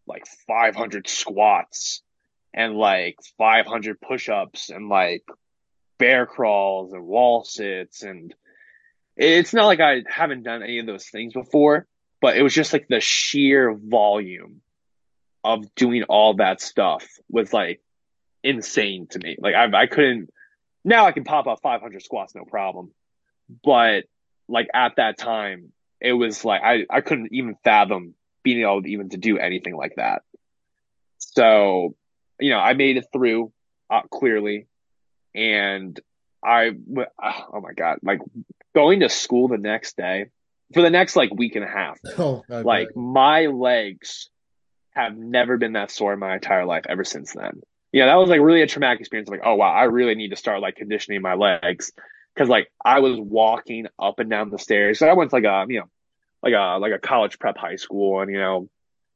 [0.07, 2.03] like 500 squats
[2.53, 5.25] and like 500 push-ups and like
[5.99, 8.35] bear crawls and wall sits and
[9.17, 11.87] it's not like I haven't done any of those things before,
[12.23, 14.63] but it was just like the sheer volume
[15.45, 17.83] of doing all that stuff was like
[18.45, 19.37] insane to me.
[19.41, 20.31] Like I, I couldn't,
[20.85, 22.93] now I can pop up 500 squats, no problem.
[23.65, 24.05] But
[24.49, 28.89] like at that time, it was like, I, I couldn't even fathom being able to
[28.89, 30.23] even to do anything like that.
[31.19, 31.97] So,
[32.39, 33.53] you know, I made it through
[33.91, 34.69] uh, clearly.
[35.35, 35.99] And
[36.45, 38.21] I oh my god, like
[38.75, 40.27] going to school the next day
[40.73, 41.99] for the next like week and a half.
[42.19, 42.97] Oh, like bet.
[42.97, 44.31] my legs
[44.91, 47.63] have never been that sore in my entire life ever since then.
[47.93, 49.29] Yeah, that was like really a traumatic experience.
[49.29, 51.93] Like, oh wow, I really need to start like conditioning my legs
[52.35, 54.99] because like I was walking up and down the stairs.
[54.99, 55.89] So I went to like a you know
[56.43, 58.69] like a like a college prep high school, and you know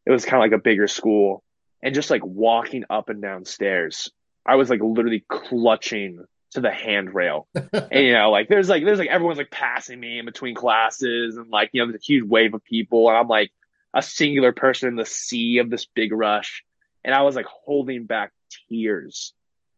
[0.04, 1.42] it was kind of like a bigger school,
[1.82, 4.10] and just like walking up and down stairs,
[4.44, 6.24] I was like literally clutching
[6.56, 7.46] to the handrail.
[7.54, 11.36] and you know, like there's like there's like everyone's like passing me in between classes,
[11.36, 13.52] and like you know there's a huge wave of people, and I'm like
[13.94, 16.64] a singular person in the sea of this big rush,
[17.04, 18.32] and I was like holding back
[18.68, 19.32] tears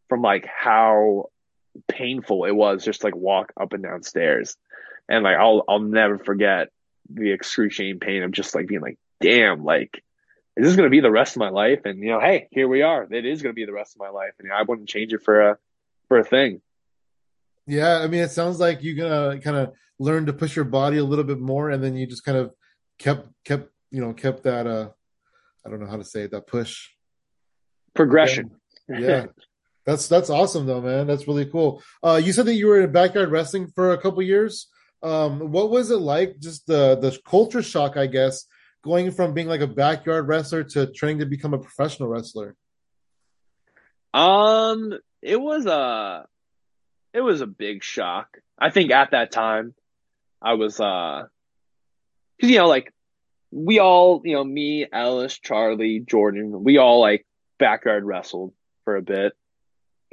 [0.07, 1.29] from like how
[1.87, 4.57] painful it was just like walk up and down stairs.
[5.07, 6.69] And like I'll I'll never forget
[7.09, 10.03] the excruciating pain of just like being like, damn, like
[10.55, 11.81] is this gonna be the rest of my life?
[11.85, 13.07] And you know, hey, here we are.
[13.09, 14.33] It is gonna be the rest of my life.
[14.39, 15.57] And you know, I wouldn't change it for a
[16.07, 16.61] for a thing.
[17.69, 20.97] Yeah, I mean it sounds like you're gonna kind of learn to push your body
[20.97, 22.51] a little bit more and then you just kind of
[22.97, 24.89] kept kept you know, kept that uh
[25.65, 26.89] I don't know how to say it, that push.
[27.93, 28.51] Progression.
[28.87, 29.27] yeah.
[29.85, 31.07] That's that's awesome though, man.
[31.07, 31.81] That's really cool.
[32.03, 34.67] Uh, you said that you were in backyard wrestling for a couple years.
[35.01, 36.39] Um, what was it like?
[36.39, 38.45] Just the the culture shock, I guess,
[38.83, 42.55] going from being like a backyard wrestler to training to become a professional wrestler.
[44.13, 46.27] Um, it was a
[47.13, 48.37] it was a big shock.
[48.57, 49.73] I think at that time,
[50.41, 51.23] I was uh,
[52.37, 52.93] because you know, like
[53.51, 57.25] we all, you know, me, Ellis, Charlie, Jordan, we all like
[57.57, 59.33] backyard wrestled for a bit.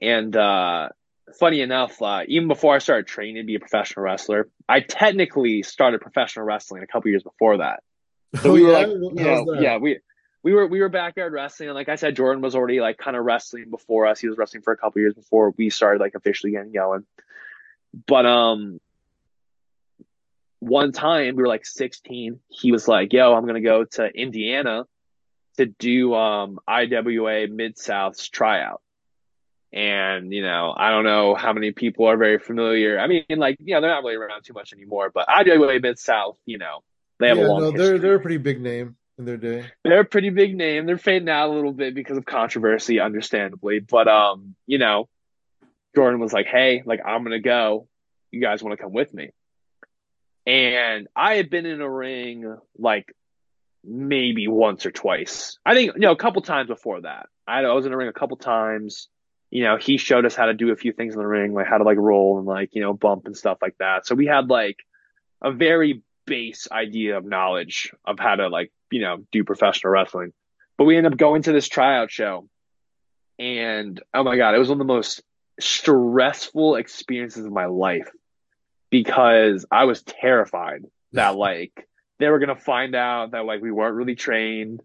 [0.01, 0.89] And uh,
[1.39, 5.63] funny enough, uh, even before I started training to be a professional wrestler, I technically
[5.63, 7.83] started professional wrestling a couple years before that.
[8.43, 8.79] So oh, we were yeah?
[8.79, 10.01] like, you know, yeah, we
[10.47, 13.17] we were we were backyard wrestling, and like I said, Jordan was already like kind
[13.17, 14.21] of wrestling before us.
[14.21, 17.05] He was wrestling for a couple years before we started like officially getting going.
[18.07, 18.81] But um,
[20.61, 22.39] one time we were like 16.
[22.49, 24.85] He was like, "Yo, I'm gonna go to Indiana
[25.57, 28.81] to do um IWA Mid South's tryout."
[29.73, 33.01] And, you know, I don't know how many people are very familiar.
[33.01, 35.99] I mean, like, you know, they're not really around too much anymore, but IWA Mid
[35.99, 36.85] South, you know,
[37.19, 39.71] they have yeah, a long no, they're they're a pretty big name in their day.
[39.85, 40.87] They're a pretty big name.
[40.87, 43.81] They're fading out a little bit because of controversy, understandably.
[43.81, 45.09] But um, you know,
[45.95, 47.89] Jordan was like, Hey, like I'm gonna go.
[48.31, 49.31] You guys wanna come with me?
[50.47, 53.13] And I had been in a ring like
[53.83, 55.59] maybe once or twice.
[55.65, 57.29] I think you know, a couple times before that.
[57.47, 59.09] I, I was in a ring a couple times
[59.51, 61.67] you know, he showed us how to do a few things in the ring, like
[61.67, 64.07] how to like roll and like, you know, bump and stuff like that.
[64.07, 64.79] So we had like
[65.43, 70.33] a very base idea of knowledge of how to like, you know, do professional wrestling.
[70.79, 72.49] But we end up going to this tryout show
[73.39, 75.23] and oh my God, it was one of the most
[75.61, 78.11] stressful experiences of my life
[78.91, 81.87] because I was terrified that like
[82.19, 84.81] they were going to find out that like we weren't really trained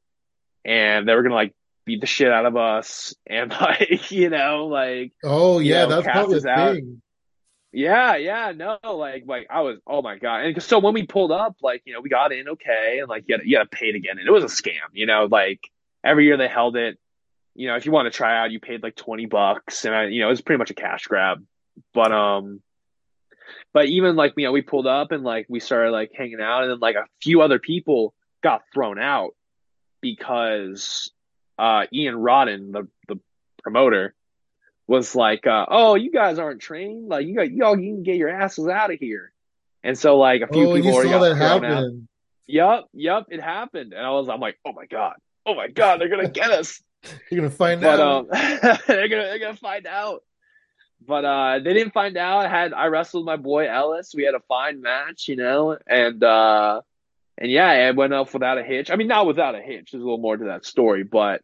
[0.66, 1.54] and they were going to like
[1.86, 6.02] beat the shit out of us and like you know like oh yeah you know,
[6.02, 7.02] that's probably the thing
[7.72, 10.46] yeah yeah no like like i was oh my god.
[10.46, 13.26] And so when we pulled up like you know we got in okay and like
[13.28, 15.60] you had, you pay it again and it was a scam you know like
[16.04, 16.98] every year they held it.
[17.56, 20.06] You know if you want to try out you paid like 20 bucks and I,
[20.06, 21.44] you know it was pretty much a cash grab.
[21.94, 22.62] But um
[23.74, 26.64] but even like you know we pulled up and like we started like hanging out
[26.64, 29.36] and then like a few other people got thrown out
[30.02, 31.12] because
[31.58, 33.20] uh, Ian Rotten, the the
[33.62, 34.16] promoter,
[34.92, 37.08] was like, uh, "Oh, you guys aren't trained.
[37.08, 39.32] Like you got y'all you can get your asses out of here."
[39.84, 42.10] And so like a few oh, people already got that happen.
[42.48, 43.94] Yep, yep, it happened.
[43.94, 46.82] And I was, I'm like, oh my god, oh my god, they're gonna get us.
[47.32, 48.02] You're gonna find but, out.
[48.02, 48.28] Um,
[48.88, 50.24] they're gonna they're gonna find out.
[51.08, 52.46] But uh, they didn't find out.
[52.46, 54.14] I had I wrestled my boy Ellis.
[54.14, 56.82] We had a fine match, you know, and uh,
[57.38, 58.92] and yeah, it went off without a hitch.
[58.92, 59.92] I mean, not without a hitch.
[59.92, 61.42] There's a little more to that story, but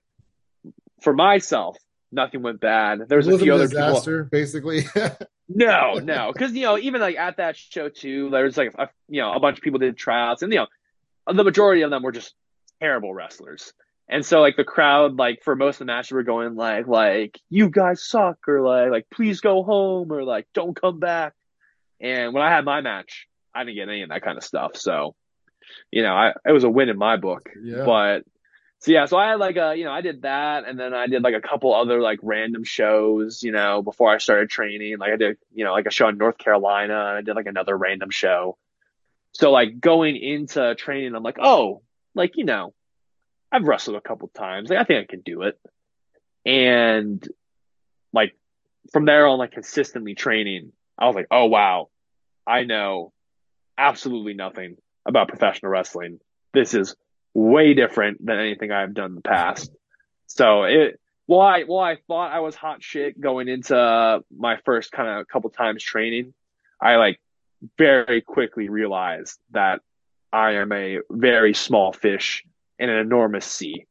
[1.01, 1.77] for myself,
[2.11, 3.07] nothing went bad.
[3.07, 4.39] There was a few other disaster, people.
[4.39, 4.85] basically.
[5.49, 8.89] no, no, because you know, even like at that show too, there was like a,
[9.07, 12.03] you know a bunch of people did tryouts, and you know, the majority of them
[12.03, 12.33] were just
[12.79, 13.73] terrible wrestlers.
[14.09, 17.39] And so like the crowd, like for most of the matches, were going like like
[17.49, 21.33] you guys suck, or like like please go home, or like don't come back.
[21.99, 24.75] And when I had my match, I didn't get any of that kind of stuff.
[24.75, 25.15] So,
[25.91, 27.49] you know, I it was a win in my book.
[27.61, 27.83] Yeah.
[27.85, 28.23] But
[28.79, 31.07] so yeah, so I had like a, you know, I did that and then I
[31.07, 34.99] did like a couple other like random shows, you know, before I started training.
[34.99, 37.47] Like I did, you know, like a show in North Carolina and I did like
[37.47, 38.57] another random show.
[39.33, 41.81] So like going into training, I'm like, oh,
[42.13, 42.73] like, you know,
[43.51, 44.69] I've wrestled a couple times.
[44.69, 45.59] Like I think I can do it.
[46.45, 47.27] And
[48.13, 48.35] like
[48.93, 51.89] from there on, like consistently training, I was like, oh wow,
[52.45, 53.11] I know
[53.75, 56.19] absolutely nothing about professional wrestling.
[56.53, 56.95] This is
[57.37, 59.71] way different than anything I've done in the past.
[60.25, 64.91] So it well I well I thought I was hot shit going into my first
[64.91, 66.33] kind of couple times training.
[66.81, 67.19] I like
[67.77, 69.81] very quickly realized that
[70.33, 72.43] I am a very small fish
[72.79, 73.85] in an enormous sea.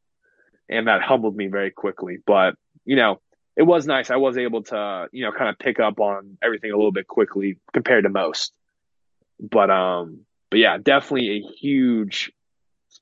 [0.69, 2.19] And that humbled me very quickly.
[2.27, 3.21] But, you know,
[3.55, 4.11] it was nice.
[4.11, 7.07] I was able to, you know, kind of pick up on everything a little bit
[7.07, 8.53] quickly compared to most.
[9.39, 12.33] But um but yeah, definitely a huge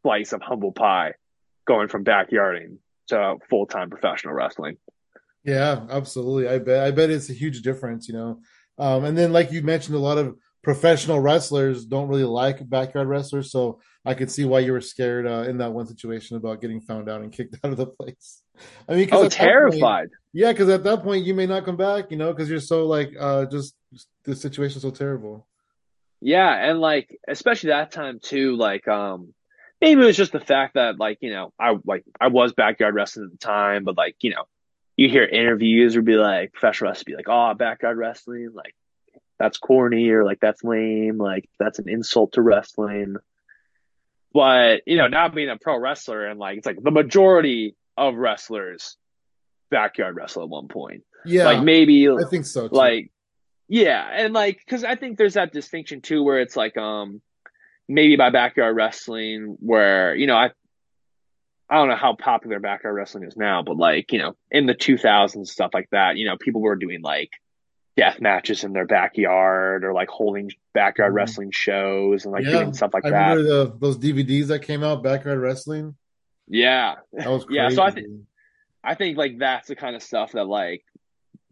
[0.04, 1.14] slice of humble pie
[1.66, 2.76] going from backyarding
[3.08, 4.76] to full time professional wrestling.
[5.44, 6.48] Yeah, absolutely.
[6.48, 8.40] I bet I bet it's a huge difference, you know.
[8.78, 13.08] Um, and then like you mentioned, a lot of professional wrestlers don't really like backyard
[13.08, 16.60] wrestlers, so I could see why you were scared uh, in that one situation about
[16.60, 18.42] getting found out and kicked out of the place.
[18.88, 20.08] I mean, oh, terrified.
[20.08, 22.60] Point, yeah, because at that point you may not come back, you know, because you're
[22.60, 23.74] so like uh, just
[24.24, 25.46] the situation's so terrible.
[26.20, 29.34] Yeah, and like especially that time too, like um
[29.80, 32.94] maybe it was just the fact that like, you know, I like I was backyard
[32.94, 34.44] wrestling at the time, but like, you know,
[34.96, 38.74] you hear interviews would be like professional wrestling be like, oh backyard wrestling, like
[39.38, 43.16] that's corny or like that's lame, like that's an insult to wrestling.
[44.32, 48.16] But, you know, now being a pro wrestler and like it's like the majority of
[48.16, 48.96] wrestlers
[49.70, 51.04] backyard wrestle at one point.
[51.24, 51.44] Yeah.
[51.44, 52.68] Like maybe I think so.
[52.68, 52.74] Too.
[52.74, 53.10] Like
[53.68, 57.22] yeah, and like cuz I think there's that distinction too where it's like um
[57.88, 60.50] maybe by backyard wrestling where, you know, I
[61.68, 64.74] I don't know how popular backyard wrestling is now, but like, you know, in the
[64.74, 67.30] 2000s stuff like that, you know, people were doing like
[67.96, 72.50] death matches in their backyard or like holding backyard mm wrestling shows and like yeah,
[72.50, 73.28] doing stuff like I that.
[73.36, 75.94] Remember the, those DVDs that came out, backyard wrestling.
[76.48, 77.56] Yeah, that was crazy.
[77.56, 77.68] yeah.
[77.70, 78.06] So I think
[78.82, 80.84] I think like that's the kind of stuff that like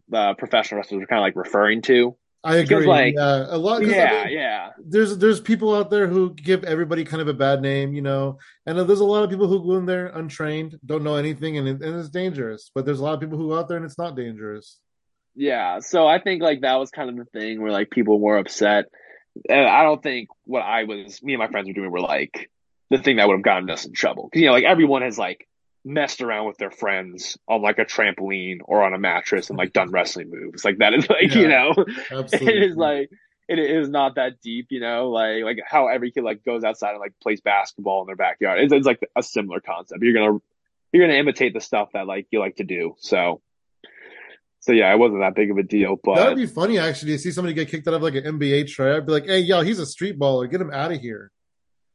[0.09, 2.15] the professional wrestlers are kind of like referring to.
[2.43, 2.85] I agree.
[2.85, 3.85] Like, yeah, a lot.
[3.85, 4.69] Yeah, I mean, yeah.
[4.77, 8.37] There's there's people out there who give everybody kind of a bad name, you know,
[8.65, 11.67] and there's a lot of people who go in there untrained, don't know anything, and,
[11.67, 12.69] it, and it's dangerous.
[12.75, 14.79] But there's a lot of people who go out there and it's not dangerous.
[15.35, 18.37] Yeah, so I think like that was kind of the thing where like people were
[18.37, 18.85] upset,
[19.49, 22.49] and I don't think what I was, me and my friends were doing were like
[22.89, 25.17] the thing that would have gotten us in trouble because you know like everyone has
[25.17, 25.47] like
[25.85, 29.73] messed around with their friends on like a trampoline or on a mattress and like
[29.73, 31.73] done wrestling moves like that is like yeah, you know
[32.11, 32.47] absolutely.
[32.47, 33.09] it is like
[33.49, 36.91] it is not that deep you know like like how every kid like goes outside
[36.91, 40.39] and like plays basketball in their backyard it's, it's like a similar concept you're gonna
[40.93, 43.41] you're gonna imitate the stuff that like you like to do so
[44.63, 45.99] so yeah, it wasn't that big of a deal.
[46.01, 48.69] But that'd be funny actually to see somebody get kicked out of like an NBA
[48.69, 48.95] tryout.
[48.95, 50.49] I'd be like, hey, yo, he's a street baller.
[50.49, 51.33] Get him out of here.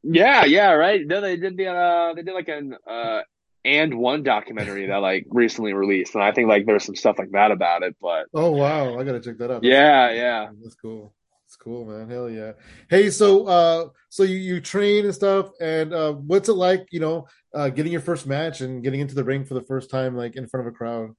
[0.03, 1.01] Yeah, yeah, right.
[1.03, 3.21] No, they did the uh, they did like an uh,
[3.65, 7.51] AND1 documentary that like recently released, and I think like there's some stuff like that
[7.51, 7.95] about it.
[8.01, 9.61] But oh wow, I gotta check that out.
[9.61, 10.17] That's yeah, cool.
[10.17, 11.13] yeah, that's cool.
[11.45, 12.09] It's cool, man.
[12.09, 12.51] Hell yeah.
[12.89, 16.87] Hey, so uh, so you you train and stuff, and uh, what's it like?
[16.91, 19.89] You know, uh, getting your first match and getting into the ring for the first
[19.89, 21.15] time, like in front of a crowd.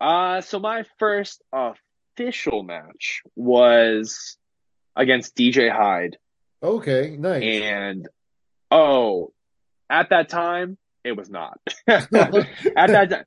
[0.00, 4.36] Uh, so my first official match was
[4.94, 6.18] against DJ Hyde.
[6.62, 7.42] Okay, nice.
[7.42, 8.08] And
[8.70, 9.32] oh,
[9.88, 11.60] at that time, it was not.
[11.86, 13.24] at that time,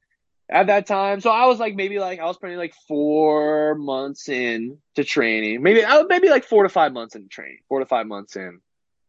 [0.49, 4.29] at that time, so I was like maybe like I was probably like four months
[4.29, 7.85] in to training, maybe uh, maybe like four to five months in training, four to
[7.85, 8.59] five months in.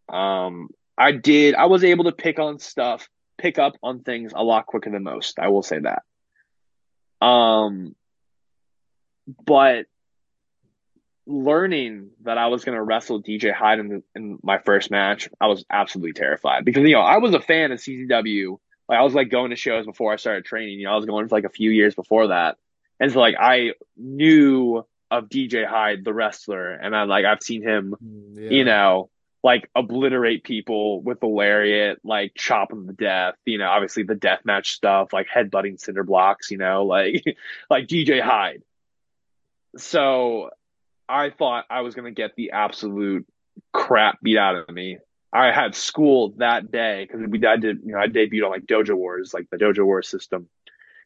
[0.08, 1.54] Um, I did.
[1.54, 5.04] I was able to pick on stuff, pick up on things a lot quicker than
[5.04, 5.38] most.
[5.38, 6.02] I will say that.
[7.24, 7.94] Um,
[9.44, 9.86] but
[11.28, 15.28] learning that I was going to wrestle DJ Hyde in, the, in my first match,
[15.40, 18.58] I was absolutely terrified because, you know, I was a fan of CZW.
[18.88, 20.80] Like, I was like going to shows before I started training.
[20.80, 22.56] You know, I was going for like a few years before that.
[22.98, 27.62] And so, like, I knew of DJ Hyde, the wrestler, and I like, I've seen
[27.62, 28.50] him, mm, yeah.
[28.50, 29.10] you know,
[29.44, 33.34] like obliterate people with the lariat, like chop them to death.
[33.44, 36.50] You know, obviously the death match stuff, like headbutting cinder blocks.
[36.50, 37.24] You know, like
[37.70, 38.62] like DJ Hyde.
[39.76, 40.50] So
[41.08, 43.26] I thought I was gonna get the absolute
[43.72, 44.98] crap beat out of me.
[45.32, 48.66] I had school that day because we I did you know I debuted on like
[48.66, 50.48] Dojo Wars, like the Dojo Wars system,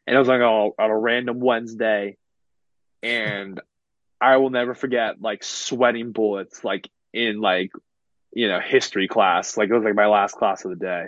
[0.07, 2.17] and I was like on a random Wednesday,
[3.01, 3.61] and
[4.21, 7.71] I will never forget like sweating bullets like in like
[8.35, 9.57] you know, history class.
[9.57, 11.07] Like it was like my last class of the day.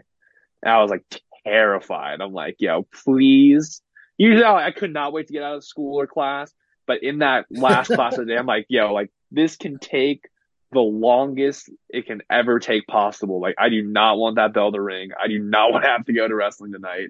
[0.64, 1.04] And I was like
[1.46, 2.22] terrified.
[2.22, 3.82] I'm like, yo, please.
[4.18, 6.54] Usually I could not wait to get out of school or class.
[6.88, 10.30] But in that last class of the day, I'm like, yo, like this can take
[10.72, 13.40] the longest it can ever take possible.
[13.40, 15.12] Like I do not want that bell to ring.
[15.22, 17.10] I do not want to have to go to wrestling tonight.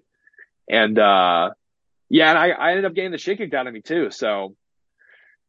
[0.70, 1.52] And uh
[2.08, 4.12] yeah, and I, I ended up getting the shit kicked out of me too.
[4.12, 4.56] So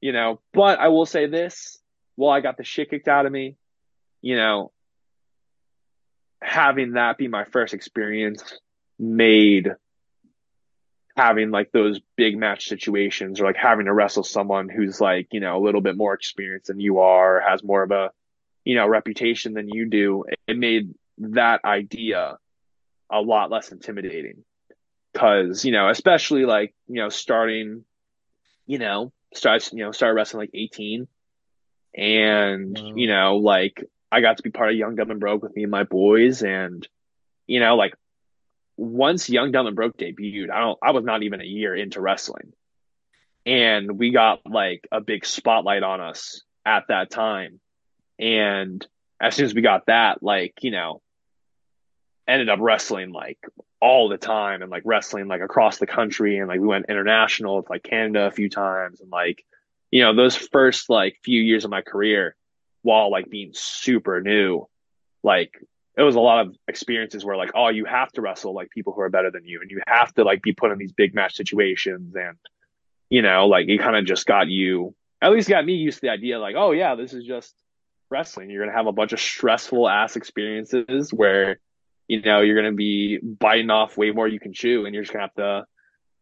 [0.01, 1.79] you know, but I will say this,
[2.16, 3.57] while I got the shit kicked out of me,
[4.20, 4.72] you know,
[6.43, 8.59] having that be my first experience
[8.99, 9.70] made
[11.17, 15.41] having like those big match situations or like having to wrestle someone who's like, you
[15.41, 18.11] know, a little bit more experienced than you are, has more of a,
[18.64, 20.25] you know, reputation than you do.
[20.47, 22.37] It made that idea
[23.11, 24.45] a lot less intimidating.
[25.14, 27.85] Cause, you know, especially like, you know, starting,
[28.67, 31.09] you know, starts, you know, started wrestling like 18
[31.97, 32.93] and, wow.
[32.95, 35.62] you know, like I got to be part of Young Dumb and Broke with me
[35.62, 36.87] and my boys and,
[37.47, 37.95] you know, like
[38.77, 42.01] once Young Dumb and Broke debuted, I don't I was not even a year into
[42.01, 42.53] wrestling.
[43.45, 47.61] And we got like a big spotlight on us at that time.
[48.18, 48.87] And
[49.20, 51.01] as soon as we got that, like, you know,
[52.27, 53.39] ended up wrestling like
[53.81, 57.57] all the time and like wrestling like across the country and like we went international
[57.57, 59.45] with like Canada a few times and like
[59.91, 62.35] you know those first like few years of my career
[62.83, 64.66] while like being super new
[65.22, 65.53] like
[65.97, 68.92] it was a lot of experiences where like oh you have to wrestle like people
[68.92, 71.14] who are better than you and you have to like be put in these big
[71.14, 72.36] match situations and
[73.09, 76.07] you know like it kind of just got you at least got me used to
[76.07, 77.55] the idea like oh yeah this is just
[78.11, 78.51] wrestling.
[78.51, 81.59] You're gonna have a bunch of stressful ass experiences where
[82.09, 85.12] you know you're gonna be biting off way more you can chew and you're just
[85.12, 85.66] gonna have to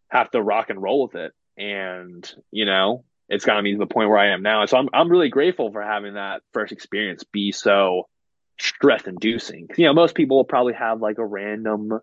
[0.08, 1.32] have to rock and roll with it.
[1.56, 4.64] And you know it's gotten me to the point where I am now.
[4.66, 8.08] So I'm I'm really grateful for having that first experience be so
[8.58, 9.68] stress inducing.
[9.76, 12.00] You know, most people will probably have like a random,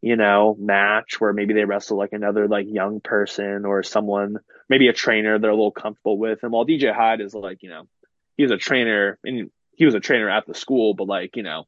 [0.00, 4.88] you know, match where maybe they wrestle like another like young person or someone, maybe
[4.88, 6.42] a trainer they're a little comfortable with.
[6.42, 7.88] And while DJ Hyde is like, you know,
[8.36, 11.64] he's a trainer and he was a trainer at the school, but like, you know,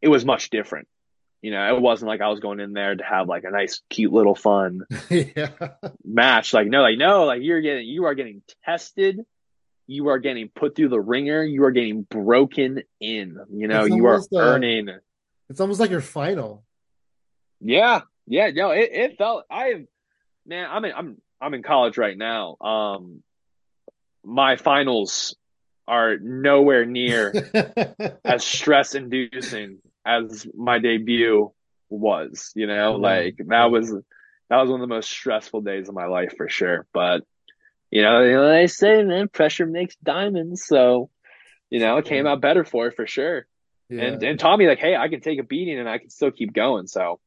[0.00, 0.88] it was much different.
[1.42, 3.80] You know, it wasn't like I was going in there to have like a nice,
[3.88, 5.48] cute little fun yeah.
[6.04, 6.52] match.
[6.52, 9.20] Like, no, like, no, like you're getting, you are getting tested
[9.90, 11.42] you are getting put through the ringer.
[11.42, 13.36] You are getting broken in.
[13.52, 14.88] You know, you are uh, earning.
[15.48, 16.64] It's almost like your final.
[17.60, 19.46] Yeah, yeah, no, it, it felt.
[19.50, 19.86] I,
[20.46, 22.56] man, I'm in, I'm I'm in college right now.
[22.60, 23.24] Um,
[24.24, 25.34] my finals
[25.88, 27.32] are nowhere near
[28.24, 31.50] as stress inducing as my debut
[31.88, 32.52] was.
[32.54, 36.06] You know, like that was that was one of the most stressful days of my
[36.06, 36.86] life for sure.
[36.94, 37.24] But
[37.90, 40.64] you know, you know, they say, man, pressure makes diamonds.
[40.64, 41.10] So,
[41.70, 43.46] you know, it came out better for it for sure.
[43.88, 44.02] Yeah.
[44.02, 46.52] And and Tommy, like, hey, I can take a beating and I can still keep
[46.52, 46.86] going.
[46.86, 47.18] So,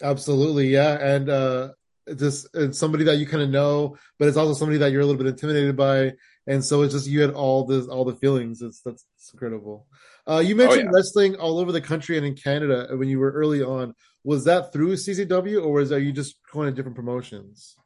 [0.00, 0.96] absolutely, yeah.
[0.96, 1.68] And uh,
[2.16, 5.06] just it's somebody that you kind of know, but it's also somebody that you're a
[5.06, 6.12] little bit intimidated by,
[6.46, 8.62] and so it's just you had all this, all the feelings.
[8.62, 9.88] It's that's incredible.
[10.28, 10.90] Uh, you mentioned oh, yeah.
[10.94, 13.94] wrestling all over the country and in Canada when you were early on.
[14.22, 17.76] Was that through CZW, or was are you just going to different promotions?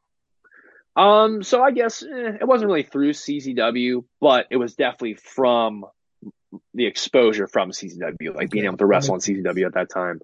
[0.97, 5.85] Um, so I guess eh, it wasn't really through CZW, but it was definitely from
[6.73, 10.19] the exposure from CZW, like being able to wrestle on CZW at that time.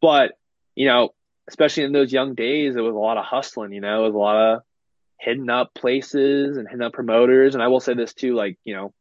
[0.00, 0.32] But
[0.76, 1.10] you know,
[1.48, 3.72] especially in those young days, it was a lot of hustling.
[3.72, 4.62] You know, it was a lot of
[5.18, 7.54] hitting up places and hitting up promoters.
[7.54, 8.94] And I will say this too, like you know,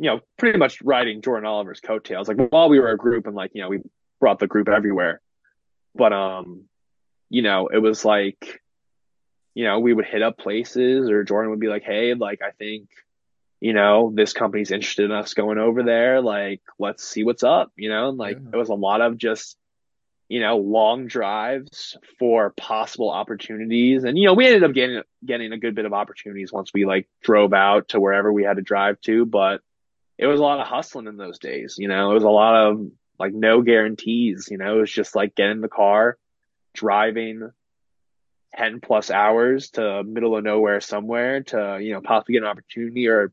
[0.00, 2.26] you know, pretty much riding Jordan Oliver's coattails.
[2.26, 3.78] Like while we were a group, and like you know, we
[4.18, 5.20] brought the group everywhere.
[5.94, 6.64] But um,
[7.28, 8.60] you know, it was like
[9.54, 12.50] you know, we would hit up places or Jordan would be like, Hey, like, I
[12.52, 12.88] think,
[13.60, 16.20] you know, this company's interested in us going over there.
[16.20, 18.50] Like, let's see what's up, you know, and like, yeah.
[18.52, 19.56] it was a lot of just,
[20.28, 24.04] you know, long drives for possible opportunities.
[24.04, 26.86] And, you know, we ended up getting, getting a good bit of opportunities once we
[26.86, 29.60] like drove out to wherever we had to drive to, but
[30.16, 31.76] it was a lot of hustling in those days.
[31.78, 32.86] You know, it was a lot of
[33.18, 36.16] like no guarantees, you know, it was just like get in the car,
[36.72, 37.50] driving,
[38.56, 43.08] 10 plus hours to middle of nowhere somewhere to, you know, possibly get an opportunity
[43.08, 43.32] or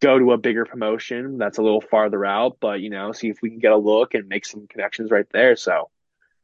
[0.00, 3.40] go to a bigger promotion that's a little farther out, but, you know, see if
[3.42, 5.56] we can get a look and make some connections right there.
[5.56, 5.90] So,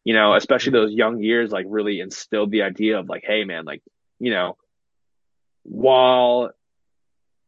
[0.05, 3.65] you know, especially those young years, like really instilled the idea of like, hey, man,
[3.65, 3.83] like,
[4.19, 4.57] you know,
[5.65, 6.51] while,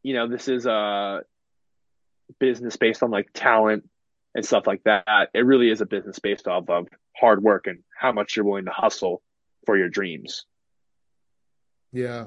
[0.03, 1.23] you know, this is a
[2.39, 3.89] business based on like talent
[4.35, 7.79] and stuff like that, it really is a business based off of hard work and
[7.97, 9.21] how much you're willing to hustle
[9.65, 10.45] for your dreams.
[11.91, 12.25] Yeah,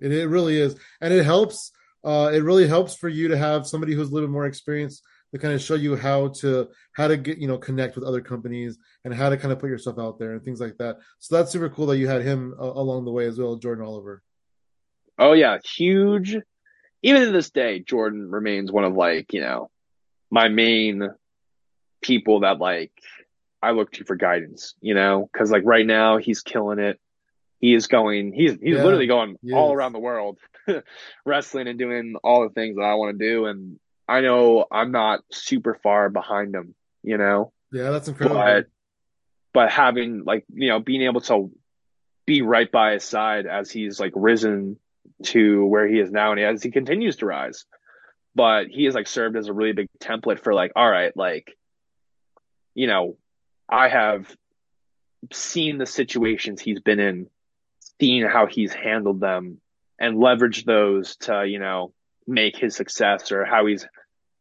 [0.00, 1.72] it, it really is, and it helps.
[2.02, 5.02] Uh, it really helps for you to have somebody who's a little bit more experienced
[5.34, 8.20] to kind of show you how to how to get you know connect with other
[8.20, 10.98] companies and how to kind of put yourself out there and things like that.
[11.18, 13.84] So that's super cool that you had him uh, along the way as well, Jordan
[13.84, 14.22] Oliver.
[15.18, 16.36] Oh yeah, huge.
[17.02, 19.70] Even to this day, Jordan remains one of like you know
[20.30, 21.10] my main
[22.00, 22.92] people that like
[23.60, 24.74] I look to for guidance.
[24.80, 27.00] You know, because like right now he's killing it
[27.64, 30.38] he is going he's he's Yeah, literally going all around the world
[31.24, 34.92] wrestling and doing all the things that I want to do and I know I'm
[34.92, 38.38] not super far behind him, you know, Yeah, that's incredible.
[38.42, 38.66] but
[39.54, 41.50] but having like, you know, being able to
[42.26, 44.78] be right by his side as he's like risen
[45.22, 47.64] to where he is now and as he continues to rise.
[48.34, 51.56] But he has like served as a really big template for like, all right, like,
[52.74, 53.16] you know,
[53.70, 54.26] I have
[55.32, 57.28] seen the situations he's been in,
[58.00, 59.60] seen how he's handled them,
[59.98, 61.92] and leveraged those to, you know,
[62.26, 63.86] make his success or how he's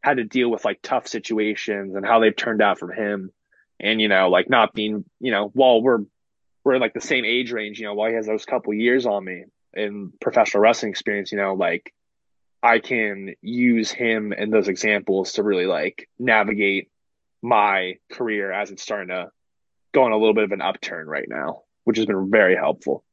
[0.01, 3.31] had to deal with like tough situations and how they've turned out for him.
[3.79, 5.99] And, you know, like not being, you know, while we're
[6.63, 9.23] we're like the same age range, you know, while he has those couple years on
[9.23, 9.43] me
[9.73, 11.93] in professional wrestling experience, you know, like
[12.61, 16.89] I can use him and those examples to really like navigate
[17.41, 19.29] my career as it's starting to
[19.93, 23.03] go on a little bit of an upturn right now, which has been very helpful.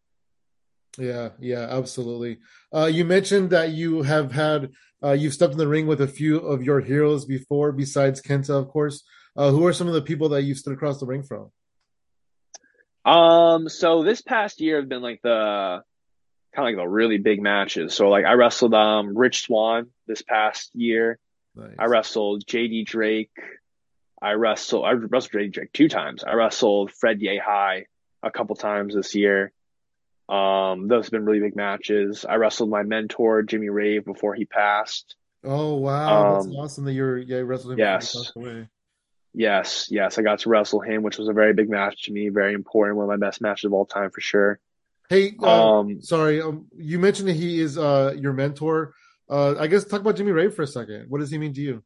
[0.98, 2.38] Yeah, yeah, absolutely.
[2.74, 4.70] Uh, you mentioned that you have had
[5.02, 8.50] uh, you've stepped in the ring with a few of your heroes before, besides Kenta,
[8.50, 9.02] of course.
[9.36, 11.50] Uh, who are some of the people that you've stood across the ring from?
[13.04, 15.82] Um, so this past year have been like the
[16.54, 17.94] kind of like the really big matches.
[17.94, 21.18] So like I wrestled um Rich Swann this past year.
[21.54, 21.76] Nice.
[21.78, 23.30] I wrestled JD Drake.
[24.20, 26.24] I wrestled I wrestled JD Drake two times.
[26.24, 27.84] I wrestled Fred Yehi
[28.22, 29.52] a couple times this year.
[30.30, 32.24] Um, those have been really big matches.
[32.24, 35.16] I wrestled my mentor Jimmy Rave before he passed.
[35.42, 38.68] Oh wow, that's Um, awesome that you're yeah wrestling yes, away.
[39.34, 40.18] yes, yes.
[40.18, 42.96] I got to wrestle him, which was a very big match to me, very important,
[42.98, 44.60] one of my best matches of all time for sure.
[45.08, 48.94] Hey, uh, Um, sorry, um, you mentioned that he is uh your mentor.
[49.28, 51.06] Uh, I guess talk about Jimmy Rave for a second.
[51.08, 51.82] What does he mean to you?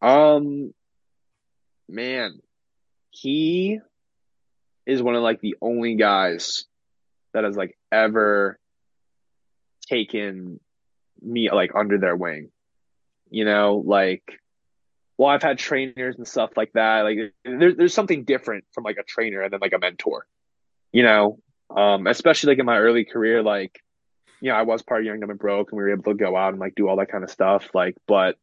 [0.00, 0.72] um,
[1.88, 2.40] man,
[3.10, 3.80] he
[4.86, 6.64] is one of like the only guys
[7.32, 8.58] that has like ever
[9.86, 10.60] taken
[11.20, 12.50] me like under their wing.
[13.30, 14.22] You know, like
[15.16, 17.02] well, I've had trainers and stuff like that.
[17.02, 20.26] Like there, there's something different from like a trainer and then like a mentor.
[20.92, 21.38] You know,
[21.74, 23.80] um, especially like in my early career, like
[24.40, 26.14] you know, I was part of Young Dumb and Broke, and we were able to
[26.14, 27.68] go out and like do all that kind of stuff.
[27.74, 28.36] Like, but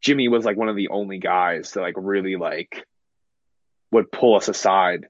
[0.00, 2.86] Jimmy was like one of the only guys that like really like
[3.90, 5.06] would pull us aside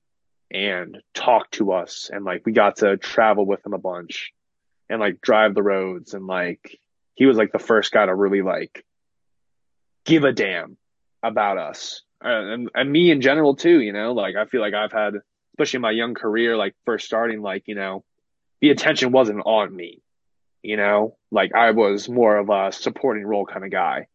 [0.52, 4.32] and talk to us, and like we got to travel with him a bunch
[4.88, 6.78] and like drive the roads, and like
[7.14, 8.84] he was like the first guy to really like
[10.04, 10.76] give a damn
[11.22, 13.80] about us and, and me in general too.
[13.80, 15.14] You know, like I feel like I've had,
[15.54, 18.04] especially in my young career, like first starting, like you know,
[18.60, 20.02] the attention wasn't on me.
[20.62, 24.06] You know, like I was more of a supporting role kind of guy.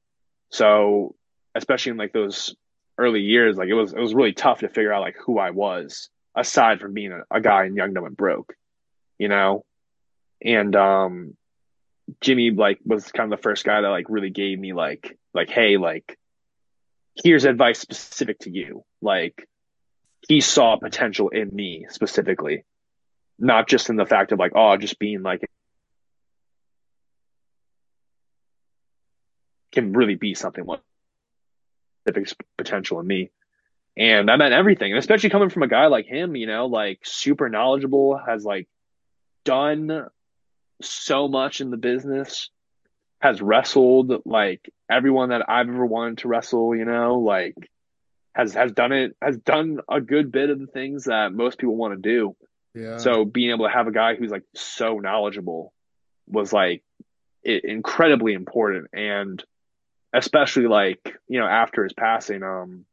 [0.49, 1.15] So
[1.55, 2.55] especially in like those
[2.97, 5.51] early years, like it was it was really tough to figure out like who I
[5.51, 8.53] was aside from being a, a guy in Young Dumb and Broke.
[9.17, 9.65] You know,
[10.41, 11.35] and um,
[12.21, 15.49] Jimmy like was kind of the first guy that like really gave me like like
[15.49, 16.17] hey like
[17.21, 18.83] here's advice specific to you.
[19.01, 19.47] Like
[20.27, 22.63] he saw potential in me specifically.
[23.39, 25.41] Not just in the fact of like oh just being like
[29.71, 30.65] can really be something
[32.05, 33.31] specific potential in me
[33.97, 36.99] and that meant everything and especially coming from a guy like him you know like
[37.03, 38.67] super knowledgeable has like
[39.43, 40.07] done
[40.81, 42.49] so much in the business
[43.19, 47.55] has wrestled like everyone that I've ever wanted to wrestle, you know, like
[48.33, 51.75] has has done it has done a good bit of the things that most people
[51.75, 52.35] want to do.
[52.75, 52.97] Yeah.
[52.97, 55.73] So being able to have a guy who's like so knowledgeable
[56.27, 56.83] was like
[57.43, 59.43] it, incredibly important and
[60.13, 62.85] especially like, you know, after his passing um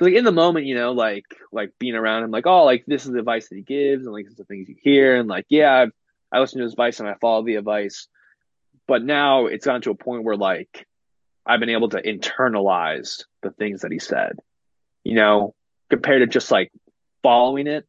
[0.00, 3.04] like in the moment, you know, like like being around him like, oh, like this
[3.04, 5.28] is the advice that he gives and like this is the things you hear and
[5.28, 5.92] like yeah, I've,
[6.32, 8.08] I listen to his advice and I follow the advice.
[8.86, 10.86] But now it's gotten to a point where like
[11.44, 14.38] I've been able to internalize the things that he said.
[15.04, 15.54] You know,
[15.88, 16.72] compared to just like
[17.22, 17.86] following it,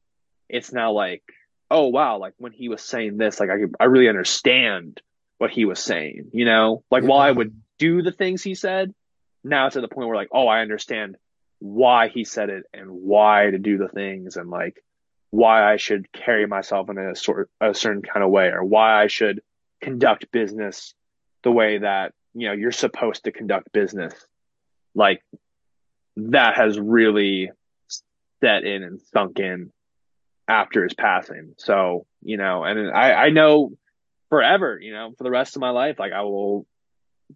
[0.50, 1.24] it's now like,
[1.70, 5.02] oh wow, like when he was saying this, like I could, I really understand
[5.38, 6.32] what he was saying.
[6.34, 8.94] You know, like while I would do the things he said,
[9.44, 11.18] now it's at the point where like, oh, I understand
[11.62, 14.84] why he said it and why to do the things and like
[15.30, 19.02] why I should carry myself in a sort a certain kind of way or why
[19.02, 19.42] I should
[19.80, 20.94] conduct business
[21.44, 24.14] the way that you know you're supposed to conduct business.
[24.94, 25.24] Like
[26.18, 27.52] that has really
[28.42, 29.72] set in and sunk in
[30.48, 31.54] after his passing.
[31.58, 33.72] So you know and i i know
[34.30, 36.66] forever you know for the rest of my life like i will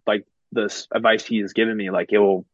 [0.06, 2.46] like this advice he has given me like it will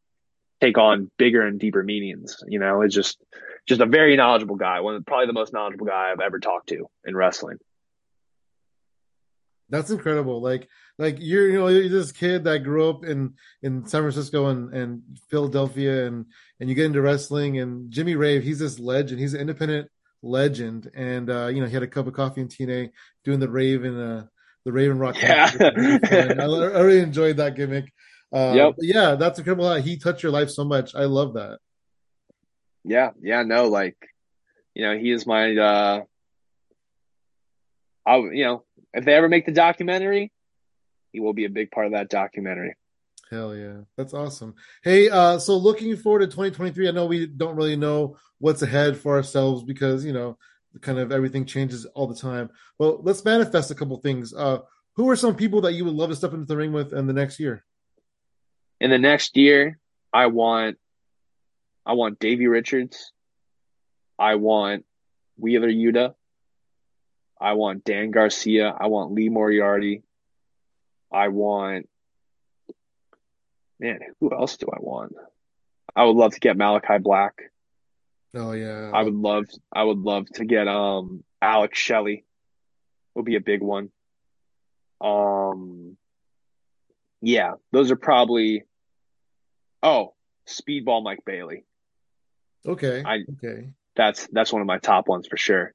[0.63, 2.39] take on bigger and deeper meanings.
[2.47, 3.19] You know, it's just
[3.67, 6.69] just a very knowledgeable guy, one of probably the most knowledgeable guy I've ever talked
[6.69, 7.59] to in wrestling.
[9.69, 10.41] That's incredible.
[10.41, 14.47] Like like you're you know you're this kid that grew up in in San Francisco
[14.47, 16.27] and and Philadelphia and
[16.61, 19.89] and you get into wrestling and Jimmy Rave he's this legend he's an independent
[20.23, 22.91] legend and uh you know he had a cup of coffee in TNA
[23.25, 24.27] doing the rave in uh
[24.67, 27.91] the Raven Rock yeah I, I, really enjoyed that gimmick
[28.33, 28.75] uh, yep.
[28.79, 31.59] yeah that's incredible how he touched your life so much I love that
[32.85, 33.97] yeah yeah no like
[34.75, 36.01] you know he is my uh
[38.07, 40.33] I you know if they ever make the documentary
[41.13, 42.75] he will be a big part of that documentary.
[43.31, 43.81] Hell yeah.
[43.97, 44.55] That's awesome.
[44.83, 48.97] Hey, uh, so looking forward to 2023, I know we don't really know what's ahead
[48.97, 50.37] for ourselves because, you know,
[50.81, 52.51] kind of everything changes all the time.
[52.79, 54.35] Well, let's manifest a couple things.
[54.35, 54.59] Uh,
[54.97, 57.07] who are some people that you would love to step into the ring with in
[57.07, 57.65] the next year?
[58.83, 59.79] In the next year,
[60.13, 60.77] I want
[61.87, 63.13] I want Davey Richards.
[64.19, 64.85] I want
[65.39, 66.15] Wheeler Yuta.
[67.41, 68.75] I want Dan Garcia.
[68.77, 70.03] I want Lee Moriarty.
[71.13, 71.89] I want
[73.79, 75.15] man, who else do I want?
[75.95, 77.41] I would love to get Malakai Black.
[78.35, 78.91] Oh yeah.
[78.93, 82.25] I would love I would love to get um Alex Shelley.
[83.15, 83.91] Would be a big one.
[85.01, 85.97] Um
[87.21, 88.65] yeah, those are probably
[89.83, 90.15] oh,
[90.47, 91.65] Speedball Mike Bailey.
[92.67, 93.03] Okay.
[93.05, 93.71] I okay.
[93.97, 95.75] That's that's one of my top ones for sure.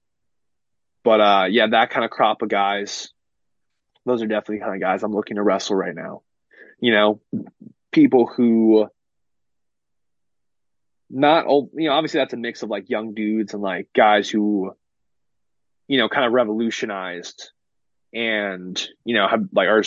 [1.04, 3.10] But uh yeah, that kind of crop of guys
[4.06, 6.22] those are definitely kind of guys I'm looking to wrestle right now.
[6.80, 7.22] You know,
[7.92, 8.88] people who
[11.10, 14.30] not old, you know, obviously that's a mix of like young dudes and like guys
[14.30, 14.74] who,
[15.88, 17.52] you know, kind of revolutionized
[18.14, 19.84] and, you know, have like are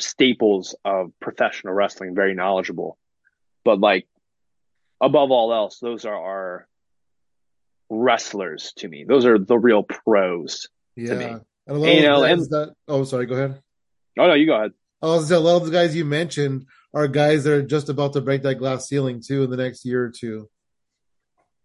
[0.00, 2.98] staples of professional wrestling, very knowledgeable.
[3.64, 4.06] But like
[5.00, 6.68] above all else, those are our
[7.90, 9.04] wrestlers to me.
[9.04, 11.08] Those are the real pros yeah.
[11.10, 11.24] to me.
[11.24, 13.62] And a lot you know, and, that, oh, sorry, go ahead.
[14.18, 14.72] Oh no, you go ahead.
[15.00, 18.12] I was a lot of the guys you mentioned are guys that are just about
[18.12, 20.48] to break that glass ceiling too in the next year or two.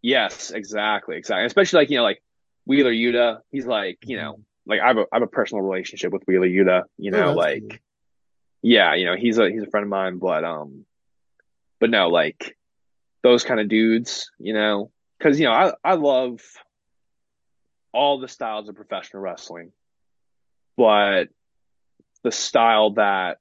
[0.01, 1.45] Yes, exactly, exactly.
[1.45, 2.21] Especially like you know, like
[2.65, 3.39] Wheeler Yuta.
[3.51, 4.71] He's like you know, mm-hmm.
[4.71, 6.83] like I have a I have a personal relationship with Wheeler Yuta.
[6.97, 7.77] You oh, know, oh, like cool.
[8.61, 10.85] yeah, you know, he's a he's a friend of mine, but um,
[11.79, 12.57] but no, like
[13.23, 16.41] those kind of dudes, you know, because you know I I love
[17.91, 19.71] all the styles of professional wrestling
[20.77, 21.29] but
[22.23, 23.39] the style that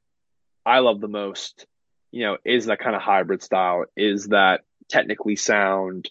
[0.65, 1.67] I love the most,
[2.11, 6.11] you know, is that kind of hybrid style, is that technically sound,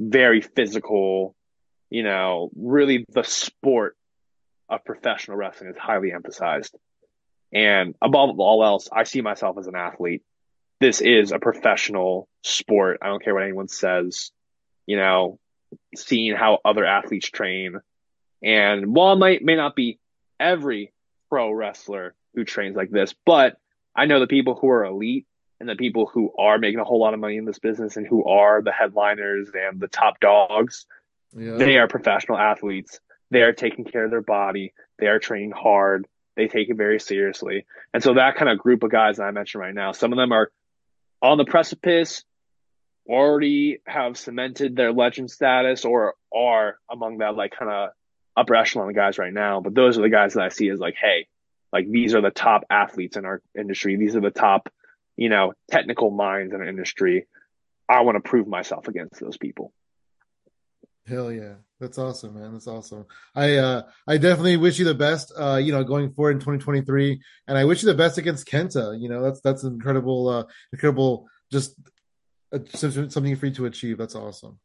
[0.00, 1.36] very physical,
[1.90, 3.96] you know, really the sport
[4.68, 6.74] of professional wrestling is highly emphasized.
[7.52, 10.22] And above all else, I see myself as an athlete.
[10.80, 12.98] This is a professional sport.
[13.02, 14.30] I don't care what anyone says,
[14.86, 15.38] you know,
[15.96, 17.80] seeing how other athletes train.
[18.42, 19.98] And while it might, may not be
[20.38, 20.92] every
[21.28, 23.56] pro wrestler who trains like this, but
[23.94, 25.26] I know the people who are elite
[25.60, 28.06] and the people who are making a whole lot of money in this business and
[28.06, 30.86] who are the headliners and the top dogs.
[31.36, 31.56] Yeah.
[31.56, 33.00] They are professional athletes.
[33.30, 34.72] They are taking care of their body.
[34.98, 36.06] They are training hard.
[36.36, 37.66] They take it very seriously.
[37.92, 40.16] And so that kind of group of guys that I mentioned right now, some of
[40.16, 40.52] them are
[41.22, 42.24] on the precipice,
[43.08, 47.90] already have cemented their legend status or are among that like kind of
[48.36, 50.94] upper echelon guys right now, but those are the guys that I see as like,
[51.00, 51.26] hey,
[51.72, 53.96] like these are the top athletes in our industry.
[53.96, 54.68] These are the top,
[55.16, 57.26] you know, technical minds in our industry.
[57.88, 59.72] I want to prove myself against those people.
[61.06, 61.54] Hell yeah.
[61.80, 62.52] That's awesome, man.
[62.52, 63.06] That's awesome.
[63.34, 67.20] I uh I definitely wish you the best uh you know going forward in 2023
[67.46, 69.00] and I wish you the best against Kenta.
[69.00, 71.76] You know, that's that's incredible uh incredible just
[72.52, 73.98] uh, something for you to achieve.
[73.98, 74.58] That's awesome.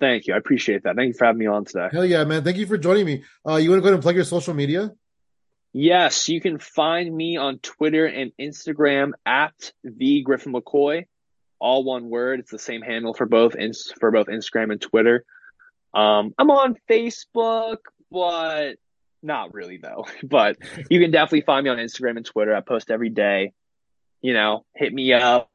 [0.00, 0.34] Thank you.
[0.34, 0.96] I appreciate that.
[0.96, 1.88] Thank you for having me on today.
[1.90, 2.44] Hell yeah, man.
[2.44, 3.24] Thank you for joining me.
[3.46, 4.92] Uh, you want to go ahead and plug your social media?
[5.72, 11.06] Yes, you can find me on Twitter and Instagram at the Griffin McCoy,
[11.58, 12.40] all one word.
[12.40, 13.54] It's the same handle for both
[13.98, 15.24] for both Instagram and Twitter.
[15.94, 17.78] Um, I'm on Facebook,
[18.10, 18.76] but
[19.22, 20.06] not really though.
[20.22, 20.56] But
[20.90, 22.54] you can definitely find me on Instagram and Twitter.
[22.54, 23.52] I post every day.
[24.20, 25.50] You know, hit me up,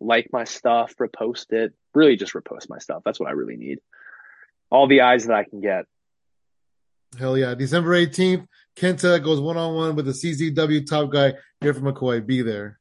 [0.00, 1.74] like my stuff, repost it.
[1.94, 3.02] Really just repost my stuff.
[3.04, 3.78] That's what I really need.
[4.70, 5.86] All the eyes that I can get.
[7.18, 7.54] Hell yeah.
[7.54, 8.46] December 18th,
[8.76, 12.24] Kenta goes one on one with the CZW top guy, Griffin McCoy.
[12.24, 12.78] Be there.